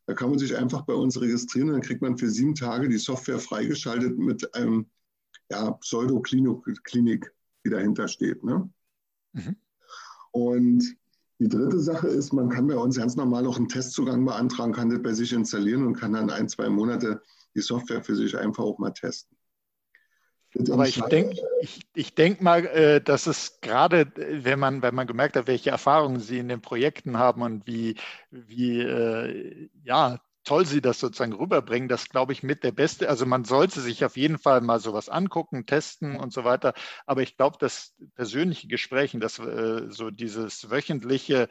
[0.06, 2.98] da kann man sich einfach bei uns registrieren, dann kriegt man für sieben Tage die
[2.98, 4.86] Software freigeschaltet mit einem
[5.50, 7.32] ja, Pseudo-Klinik,
[7.66, 8.44] die dahinter steht.
[8.44, 8.68] Ne?
[9.32, 9.56] Mhm.
[10.30, 10.96] Und
[11.38, 14.90] die dritte Sache ist, man kann bei uns ganz normal auch einen Testzugang beantragen, kann
[14.90, 17.20] das bei sich installieren und kann dann ein, zwei Monate
[17.54, 19.36] die Software für sich einfach auch mal testen.
[20.70, 25.06] Aber ich denke ich, ich denk mal, äh, dass es gerade, wenn man, wenn man
[25.06, 27.96] gemerkt hat, welche Erfahrungen Sie in den Projekten haben und wie,
[28.30, 33.08] wie äh, ja, toll Sie das sozusagen rüberbringen, das glaube ich mit der beste.
[33.10, 36.72] Also man sollte sich auf jeden Fall mal sowas angucken, testen und so weiter.
[37.04, 41.48] Aber ich glaube, das persönliche Gesprächen, das äh, so dieses wöchentliche,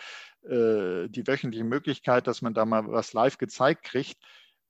[0.48, 4.20] die wöchentliche Möglichkeit, dass man da mal was live gezeigt kriegt,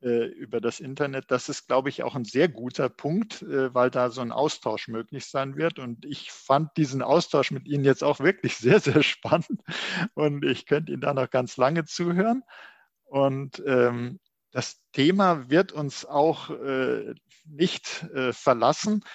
[0.06, 1.26] äh, über das Internet.
[1.32, 4.88] Das ist, glaube ich, auch ein sehr guter Punkt, äh, weil da so ein Austausch
[4.88, 5.80] möglich sein wird.
[5.80, 9.62] Und ich fand diesen Austausch mit Ihnen jetzt auch wirklich sehr, sehr spannend.
[10.14, 12.44] Und ich könnte Ihnen da noch ganz lange zuhören.
[13.16, 14.20] Und ähm,
[14.52, 19.06] das Thema wird uns auch äh, nicht äh, verlassen.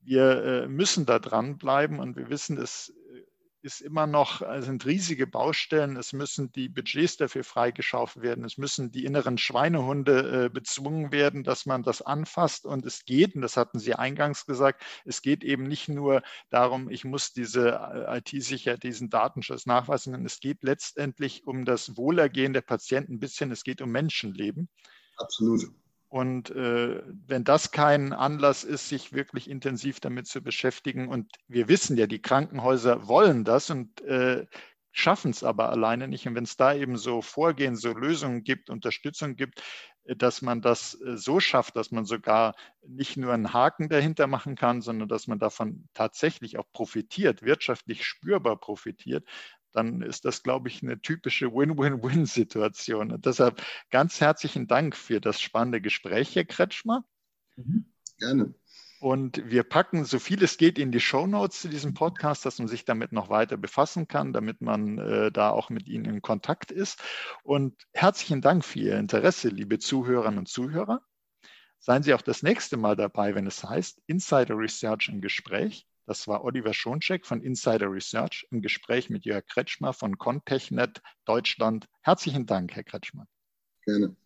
[0.00, 2.94] Wir äh, müssen da dranbleiben und wir wissen, es
[3.62, 5.96] ist immer noch, äh, sind riesige Baustellen.
[5.96, 8.44] Es müssen die Budgets dafür freigeschaufelt werden.
[8.44, 12.66] Es müssen die inneren Schweinehunde äh, bezwungen werden, dass man das anfasst.
[12.66, 16.90] Und es geht, und das hatten Sie eingangs gesagt, es geht eben nicht nur darum,
[16.90, 22.52] ich muss diese äh, IT-Sicherheit, diesen Datenschutz nachweisen, sondern es geht letztendlich um das Wohlergehen
[22.52, 23.50] der Patienten ein bisschen.
[23.50, 24.68] Es geht um Menschenleben.
[25.16, 25.62] Absolut.
[26.12, 31.68] Und äh, wenn das kein Anlass ist, sich wirklich intensiv damit zu beschäftigen, und wir
[31.68, 34.44] wissen ja, die Krankenhäuser wollen das und äh,
[34.90, 36.28] schaffen es aber alleine nicht.
[36.28, 39.62] Und wenn es da eben so Vorgehen, so Lösungen gibt, Unterstützung gibt,
[40.04, 42.56] äh, dass man das äh, so schafft, dass man sogar
[42.86, 48.04] nicht nur einen Haken dahinter machen kann, sondern dass man davon tatsächlich auch profitiert, wirtschaftlich
[48.04, 49.26] spürbar profitiert,
[49.72, 53.12] dann ist das, glaube ich, eine typische Win-Win-Win-Situation.
[53.12, 57.04] Und deshalb ganz herzlichen Dank für das spannende Gespräch, Herr Kretschmer.
[57.56, 57.86] Mhm.
[58.18, 58.54] Gerne.
[59.02, 62.60] Und wir packen so viel es geht in die Show Notes zu diesem Podcast, dass
[62.60, 66.22] man sich damit noch weiter befassen kann, damit man äh, da auch mit Ihnen in
[66.22, 67.02] Kontakt ist.
[67.42, 71.02] Und herzlichen Dank für Ihr Interesse, liebe Zuhörerinnen und Zuhörer.
[71.80, 75.88] Seien Sie auch das nächste Mal dabei, wenn es heißt Insider Research im Gespräch.
[76.06, 81.88] Das war Oliver Schoncheck von Insider Research im Gespräch mit Jörg Kretschmer von Contechnet Deutschland.
[82.02, 83.26] Herzlichen Dank, Herr Kretschmer.
[83.84, 84.16] Gerne.